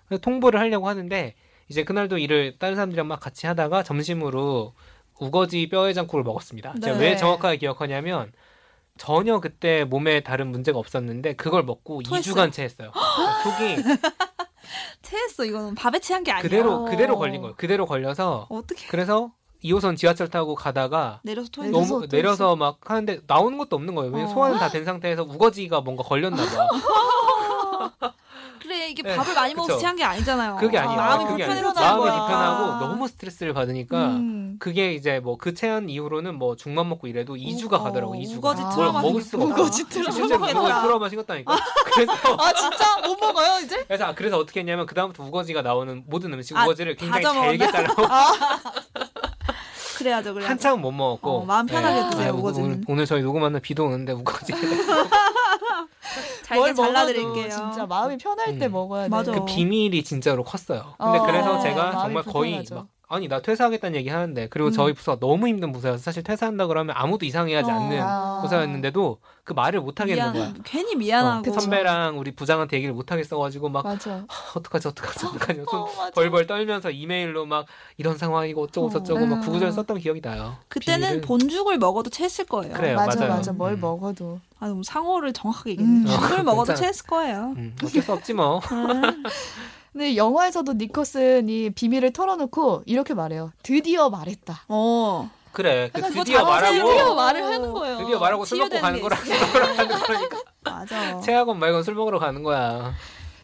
[0.09, 1.35] 그래서 통보를 하려고 하는데
[1.69, 4.75] 이제 그날도 일을 다른 사람들이랑 막 같이 하다가 점심으로
[5.21, 6.75] 우거지 뼈해장국을 먹었습니다.
[6.83, 7.05] 제가 네.
[7.11, 8.33] 왜 정확하게 기억하냐면
[8.97, 12.35] 전혀 그때 몸에 다른 문제가 없었는데 그걸 먹고 토했어요?
[12.35, 12.91] 2주간 체했어요.
[13.45, 13.83] 속이
[15.03, 16.43] 체했어 이거는 밥에 체한 게 아니야.
[16.43, 16.85] 그대로 어.
[16.85, 17.55] 그대로 걸린 거예요.
[17.57, 19.33] 그대로 걸려서 어떻게 그래서
[19.65, 21.51] 2호선 지하철 타고 가다가 내려서.
[21.63, 24.11] 내려서 너무 또 내려서 막 하는데 나오는 것도 없는 거예요.
[24.13, 24.35] 왜냐면 어.
[24.35, 26.69] 소화는 다 된 상태에서 우거지가 뭔가 걸렸나 봐.
[28.79, 29.79] 그래 이게 네, 밥을 많이 먹어서.
[29.79, 30.57] 체한 게 아니잖아요.
[30.57, 30.97] 그게 아니에요.
[31.01, 32.03] 마음이 불편해서 마음이.
[32.03, 34.57] 불편하고 너무 스트레스를 받으니까 음.
[34.61, 38.15] 그게 이제 뭐 그 체한 이후로는 뭐 죽만 먹고 이래도 2주가 어, 가더라고.
[38.15, 38.39] 2주가.
[38.39, 38.69] 우거지 아.
[38.71, 39.55] 트라우마 먹을 수가 없어.
[39.55, 40.37] 우거지 트라우마.
[40.37, 40.59] 우거지.
[40.83, 41.57] 트라우마 생겼다니까.
[41.95, 43.85] 그래서 아 진짜 못 먹어요 이제?
[43.85, 47.33] 그래서 아, 그래서 어떻게 했냐면 그 다음부터 우거지가 나오는 모든 음식 아, 우거지를 굉장히 다
[47.33, 47.71] 잘게?
[47.71, 48.03] 잘라고
[49.99, 50.51] 그래야죠, 그래야죠.
[50.51, 52.67] 한참은 못 먹었고 어, 마음 편하게 드세요, 아, 우거지는.
[52.69, 54.53] 오늘, 오늘 저희 녹음하는 비도 오는데 우거지
[56.49, 57.51] 잘게 잘라드릴게요.
[57.51, 58.73] 진짜 마음이 편할 때 음.
[58.73, 59.09] 먹어야 돼.
[59.11, 59.33] 맞아.
[59.33, 60.95] 그 비밀이 진짜로 컸어요.
[60.99, 62.75] 근데 어, 그래서 제가 정말 거의 불편하죠.
[62.75, 64.73] 막 아니 나 퇴사하겠다는 얘기 하는데 그리고 음.
[64.73, 67.75] 저희 부서가 너무 힘든 부서여서 사실 퇴사한다 그러면 아무도 이상해하지 어.
[67.75, 68.41] 않는 아.
[68.43, 70.53] 부서였는데도 그 말을 못 하겠는 거야.
[70.63, 71.43] 괜히 어, 미안하고.
[71.43, 71.59] 그쵸.
[71.59, 74.27] 선배랑 우리 부장한테 얘기를 못 하겠어가지고 막 맞아.
[74.29, 75.89] 하, 어떡하지 어떡하지 어떡하지 손 어.
[76.15, 77.65] 벌벌 떨면서 이메일로 막
[77.97, 78.91] 이런 상황이고 어쩌고 어.
[78.91, 79.41] 저쩌고 막 음.
[79.41, 80.57] 구구절 썼던 기억이 나요.
[80.69, 82.75] 그때는 비밀은- 본죽을 먹어도 체했을 거예요.
[82.75, 83.33] 그래요, 맞아 맞아요.
[83.37, 83.81] 맞아 뭘 음.
[83.81, 84.39] 먹어도.
[84.61, 86.01] 아, 너무 상호를 정확하게 얘기했네.
[86.03, 86.07] 음.
[86.15, 86.75] 죽을 어, 먹어도.
[86.75, 87.55] 체했을 거예요.
[87.57, 88.61] 음, 어쩔 수 없지 뭐.
[89.93, 93.53] 근데 영화에서도 니커슨이 비밀을 털어놓고 이렇게 말해요.
[93.63, 94.65] 드디어 말했다.
[94.69, 95.31] 어.
[95.53, 95.91] 그래.
[95.93, 96.45] 그 그거 드디어.
[96.45, 97.99] 말하고 드디어 말을 하는 거예요.
[97.99, 99.21] 드디어 말하고 술 먹고 가는 가는
[99.89, 100.43] 거니까.
[100.63, 101.21] 맞아.
[101.21, 102.95] 체학원 말고 술 먹으러 가는 거야.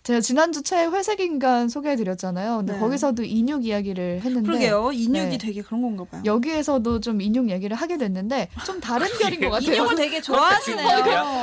[0.04, 2.58] 제가 지난주 책 회색 인간 소개해드렸잖아요.
[2.58, 2.78] 근데 네.
[2.78, 4.92] 거기서도 인육 이야기를 했는데 그러게요.
[4.92, 5.38] 인육이 네.
[5.38, 6.20] 되게 그런 건가 봐요.
[6.26, 9.72] 여기에서도 좀 인육 얘기를 하게 됐는데 좀 다른 결인 것 같아요.
[9.72, 10.86] 인육을 되게 좋아하시네요.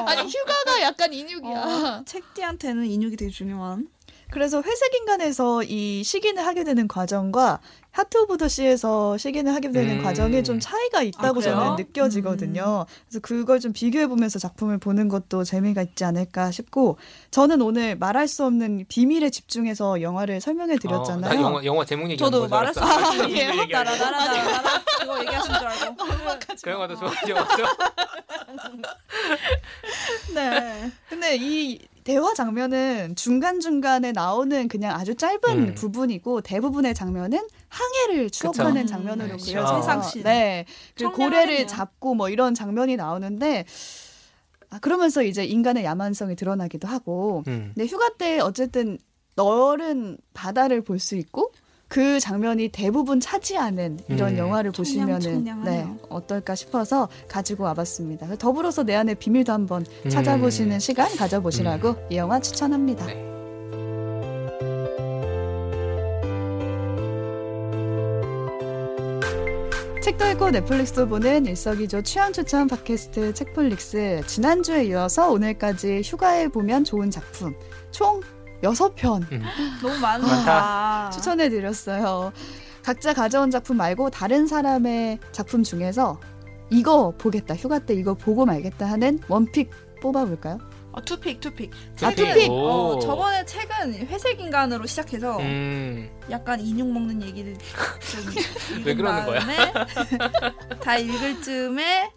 [0.07, 1.59] 아니 휴가가 약간 인육이야.
[1.59, 3.87] 어, 책디한테는 인육이 되게 중요한.
[4.31, 7.59] 그래서 회색 인간에서 이 식인을 하게 되는 과정과
[7.91, 10.03] 하트 오브 더 시에서 식인을 하게 되는 음.
[10.03, 11.43] 과정에 좀 차이가 있다고 아?
[11.43, 12.85] 저는 느껴지거든요.
[13.09, 16.97] 그래서 그걸 좀 비교해 보면서 작품을 보는 것도 재미가 있지 않을까 싶고
[17.31, 21.33] 저는 오늘 말할 수 없는 비밀에 집중해서 영화를 설명해 어, 드렸잖아요.
[21.33, 22.79] 나 영화 영화 제목 얘기하는 저도 줄 말할 수.
[22.79, 23.97] 없는 비밀 얘기하는 거.
[24.05, 25.95] 따라라라라라 그거 얘기하신 줄 알고.
[26.63, 27.35] 그 영화도 좋아하죠.
[30.33, 30.91] 네.
[31.09, 35.75] 근데 이 대화 장면은 중간중간에 나오는 그냥 아주 짧은 음.
[35.75, 37.39] 부분이고 대부분의 장면은
[37.69, 39.81] 항해를 추억하는 음, 장면으로 네, 그려져요.
[39.81, 40.23] 세상시.
[40.23, 40.65] 네.
[40.95, 41.13] 그리고.
[41.13, 43.65] 고래를 잡고 뭐 이런 장면이 나오는데
[44.69, 47.71] 아, 그러면서 이제 인간의 야만성이 드러나기도 하고 음.
[47.75, 48.97] 근데 휴가 때 어쨌든
[49.35, 51.51] 넓은 바다를 볼 수 있고
[51.91, 54.37] 그 장면이 대부분 차지하는 이런 음.
[54.37, 55.43] 영화를 보시면은.
[55.65, 58.37] 네, 어떨까 싶어서 가지고 와봤습니다.
[58.37, 60.09] 더불어서 내 안의 비밀도 한번 음.
[60.09, 63.05] 찾아보시는 시간 가져보시라고 이 영화 추천합니다.
[63.07, 63.27] 네.
[70.01, 77.11] 책도 읽고 넷플릭스도 보는 일석이조 취향 추천 팟캐스트 책플릭스 지난주에 이어서 오늘까지 휴가에 보면 좋은
[77.11, 77.53] 작품
[77.91, 78.21] 총
[78.61, 79.43] 6편 음.
[79.81, 81.09] 너무 많다.
[81.11, 82.31] 추천해 드렸어요.
[82.83, 86.19] 각자 가져온 작품 말고 다른 사람의 작품 중에서
[86.69, 87.55] 이거 보겠다.
[87.55, 89.69] 휴가 때 이거 보고 말겠다 하는 one pick
[90.01, 90.57] 뽑아볼까요?
[90.93, 91.71] 어, two pick two pick.
[92.01, 92.51] 아, 책은, two pick!
[92.51, 92.99] 어, 오.
[92.99, 96.09] 저번에 책은 회색 인간으로 시작해서 음.
[96.29, 98.33] 약간 인육 먹는 얘기를 좀
[98.85, 99.39] 왜 읽은 그러는 거야?
[99.39, 99.73] 다음에
[100.81, 102.11] 다 읽을 즈음에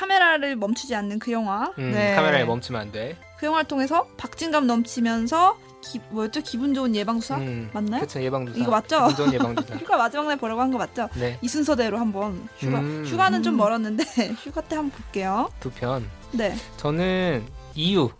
[0.00, 1.72] 카메라를 멈추지 않는 그 영화.
[1.78, 2.14] 음, 네.
[2.14, 3.16] 카메라에 멈추면 안 돼.
[3.38, 6.40] 그 영화를 통해서 박진감 넘치면서 기, 뭐였죠?
[6.42, 7.36] 기분 좋은 예방주사?
[7.36, 7.70] 음.
[7.72, 8.00] 맞나요?
[8.02, 8.58] 그쵸 예방주사.
[8.58, 9.06] 이거 맞죠?
[9.08, 9.74] 기존 예방주사.
[9.80, 11.08] 휴가 마지막 날 보라고 한 거 맞죠?
[11.14, 11.38] 네.
[11.40, 13.04] 이 순서대로 한번 휴가 음.
[13.06, 13.56] 휴가는 좀 음.
[13.56, 14.04] 멀었는데
[14.44, 15.48] 휴가 때 한번 볼게요.
[15.60, 16.06] 두 편.
[16.32, 16.54] 네.
[16.76, 18.10] 저는 이유.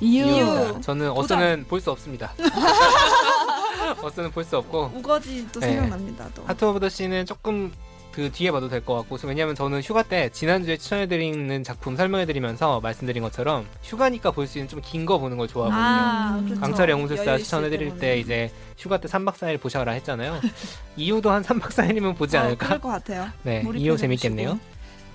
[0.00, 0.26] 이유.
[0.26, 0.80] 이유.
[0.80, 2.32] 저는 어스는 볼 수 없습니다.
[4.02, 5.66] 어스는 볼 수 없고 우거지도 네.
[5.68, 6.28] 생각납니다.
[6.34, 6.42] 또.
[6.46, 7.72] 하트 오브 더 씨는 조금
[8.12, 13.22] 그 뒤에 봐도 될 것 같고 왜냐면 저는 휴가 때 지난주에 추천해드리는 작품 설명해드리면서 말씀드린
[13.22, 15.82] 것처럼 휴가니까 볼 수 있는 좀 긴 거 보는 걸 좋아하거든요.
[15.82, 16.44] 아, 음.
[16.44, 16.60] 그렇죠.
[16.60, 17.98] 강철의 연금술사 추천해드릴.
[17.98, 20.40] 때 이제 휴가 때 3박 4일 보셔라 했잖아요.
[20.96, 22.66] 이유도 한 3박 4일이면 보지 어, 않을까?
[22.66, 23.28] 그럴 것 같아요.
[23.44, 24.58] 네, 몰입해서 이유 재밌겠네요.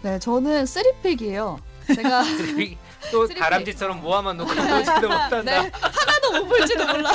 [0.01, 1.59] 네, 저는 three pick이에요.
[1.93, 2.23] 제가
[3.11, 3.39] 또 three pick.
[3.39, 5.41] 다람쥐처럼 모아만 놓고 보지도 못한다.
[5.43, 7.11] 네, 하나도 못 볼지도 몰라.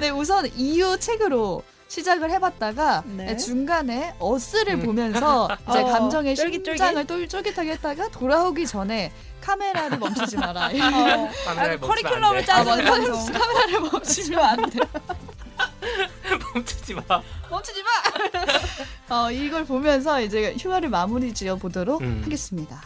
[0.00, 3.24] 네, 우선 이유 책으로 시작을 해봤다가 네.
[3.26, 4.82] 네, 중간에 어스를 음.
[4.82, 6.78] 보면서 이제 어, 감정의 쫄깃쫄깃?
[6.78, 9.12] 심장을 똘 쫄깃하게 했다가 돌아오기 전에
[9.42, 10.68] 카메라를 멈추지 마라.
[10.68, 12.46] 어, 멈추면 커리큘럼을.
[12.46, 13.38] 짜주는 아.
[13.38, 14.78] 카메라를 멈추면 안 돼.
[16.54, 17.22] 멈추지 마.
[17.50, 19.24] 멈추지 마.
[19.24, 22.22] 어, 이걸 보면서 이제 휴가를 마무리 지어 보도록 음.
[22.24, 22.80] 하겠습니다.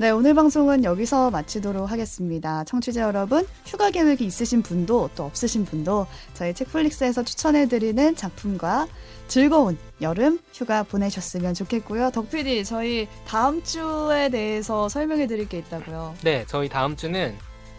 [0.00, 2.62] 네, 오늘 방송은 여기서 마치도록 하겠습니다.
[2.62, 8.86] 청취자 여러분, 휴가 계획이 있으신 분도 또 없으신 분도 저희 책플릭스에서 추천해드리는 작품과
[9.26, 12.12] 즐거운 여름 휴가 보내셨으면 좋겠고요.
[12.12, 16.14] 덕PD, 저희 다음 주에 대해서 설명해드릴 게 있다고요.
[16.22, 17.36] 네, 저희 다음 주는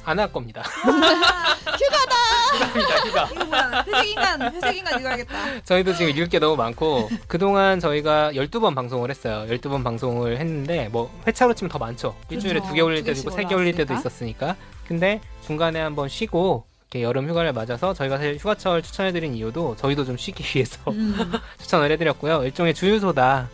[0.10, 0.64] 안 할 겁니다.
[0.84, 2.16] 휴가다.
[2.55, 3.30] 휴가입니다, 휴가.
[3.32, 3.86] 이거 뭐야?
[3.88, 5.62] 회색 인간, 회색 인간 이거 알겠다.
[5.66, 9.45] 저희도 지금 읽을 게 너무 많고 그동안 저희가 12번 방송을 했어요.
[9.49, 12.16] 12번 방송을 했는데 뭐 회차로 치면 더 많죠.
[12.30, 12.70] 일주일에 그렇죠.
[12.70, 13.93] 두개 올릴 두 때도 있고 세 개 올릴 때도.
[13.93, 14.55] 있었으니까.
[14.88, 20.18] 근데 중간에 한번 쉬고 이렇게 여름 휴가를 맞아서 저희가 사실 휴가철 추천해드린 이유도 저희도 좀
[20.18, 21.32] 쉬기 위해서 음.
[21.62, 22.43] 추천을 해드렸고요.
[22.45, 23.47] 일종의 주유소다.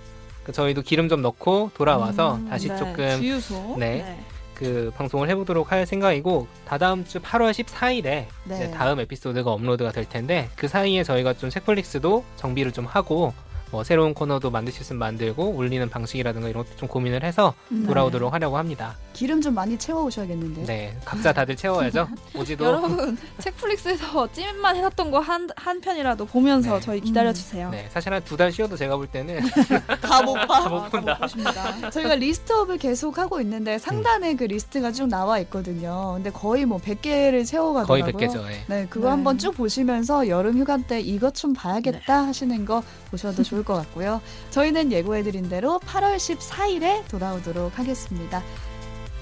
[0.45, 2.77] 그 저희도 기름 좀 넣고 돌아와서 음, 다시 네.
[2.77, 3.75] 조금 주유소.
[3.77, 4.17] 네.
[4.55, 8.71] 그 방송을 해보도록 할 생각이고 다다음 주 8월 14일에 네.
[8.71, 13.33] 다음 에피소드가 업로드가 될 텐데 그 사이에 저희가 좀 책플릭스도 정비를 좀 하고
[13.71, 17.85] 뭐 새로운 코너도 만드실 수 있으면 만들고 올리는 방식이라든가 이런 것도 좀 고민을 해서 음.
[17.87, 18.95] 돌아오도록 하려고 합니다.
[19.13, 20.65] 기름 좀 많이 채워 오셔야겠는데요.
[20.65, 22.07] 네, 각자 다들 채워야죠.
[22.35, 26.79] 오지도 여러분 책플릭스에서 찜만 해놨던 거 한 한 편이라도 보면서 네.
[26.81, 27.69] 저희 기다려 주세요.
[27.69, 29.39] 네, 사실 한 두 달 쉬어도 제가 볼 때는
[30.01, 30.67] 다 못 봐.
[30.69, 31.17] 못 본다.
[31.17, 31.89] 보십니다.
[31.89, 36.13] 저희가 list up을 계속 하고 있는데 상단에 그 리스트가 쭉 나와 있거든요.
[36.15, 37.85] 근데 거의 뭐 100개를 채워가더라고요.
[37.87, 38.43] 거의 100개죠.
[38.49, 38.63] 예.
[38.67, 39.11] 네, 그거 네.
[39.11, 44.21] 한번 쭉 보시면서 여름 휴가 때 이것 좀 봐야겠다 하시는 거 보셔도 좋을 것 같고요.
[44.51, 48.43] 저희는 예고해드린 대로 8월 14일에 돌아오도록 하겠습니다.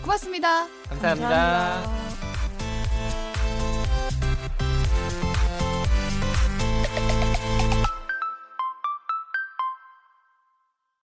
[0.01, 0.67] 고맙습니다.
[0.89, 1.29] 감사합니다.
[1.29, 2.32] 감사합니다.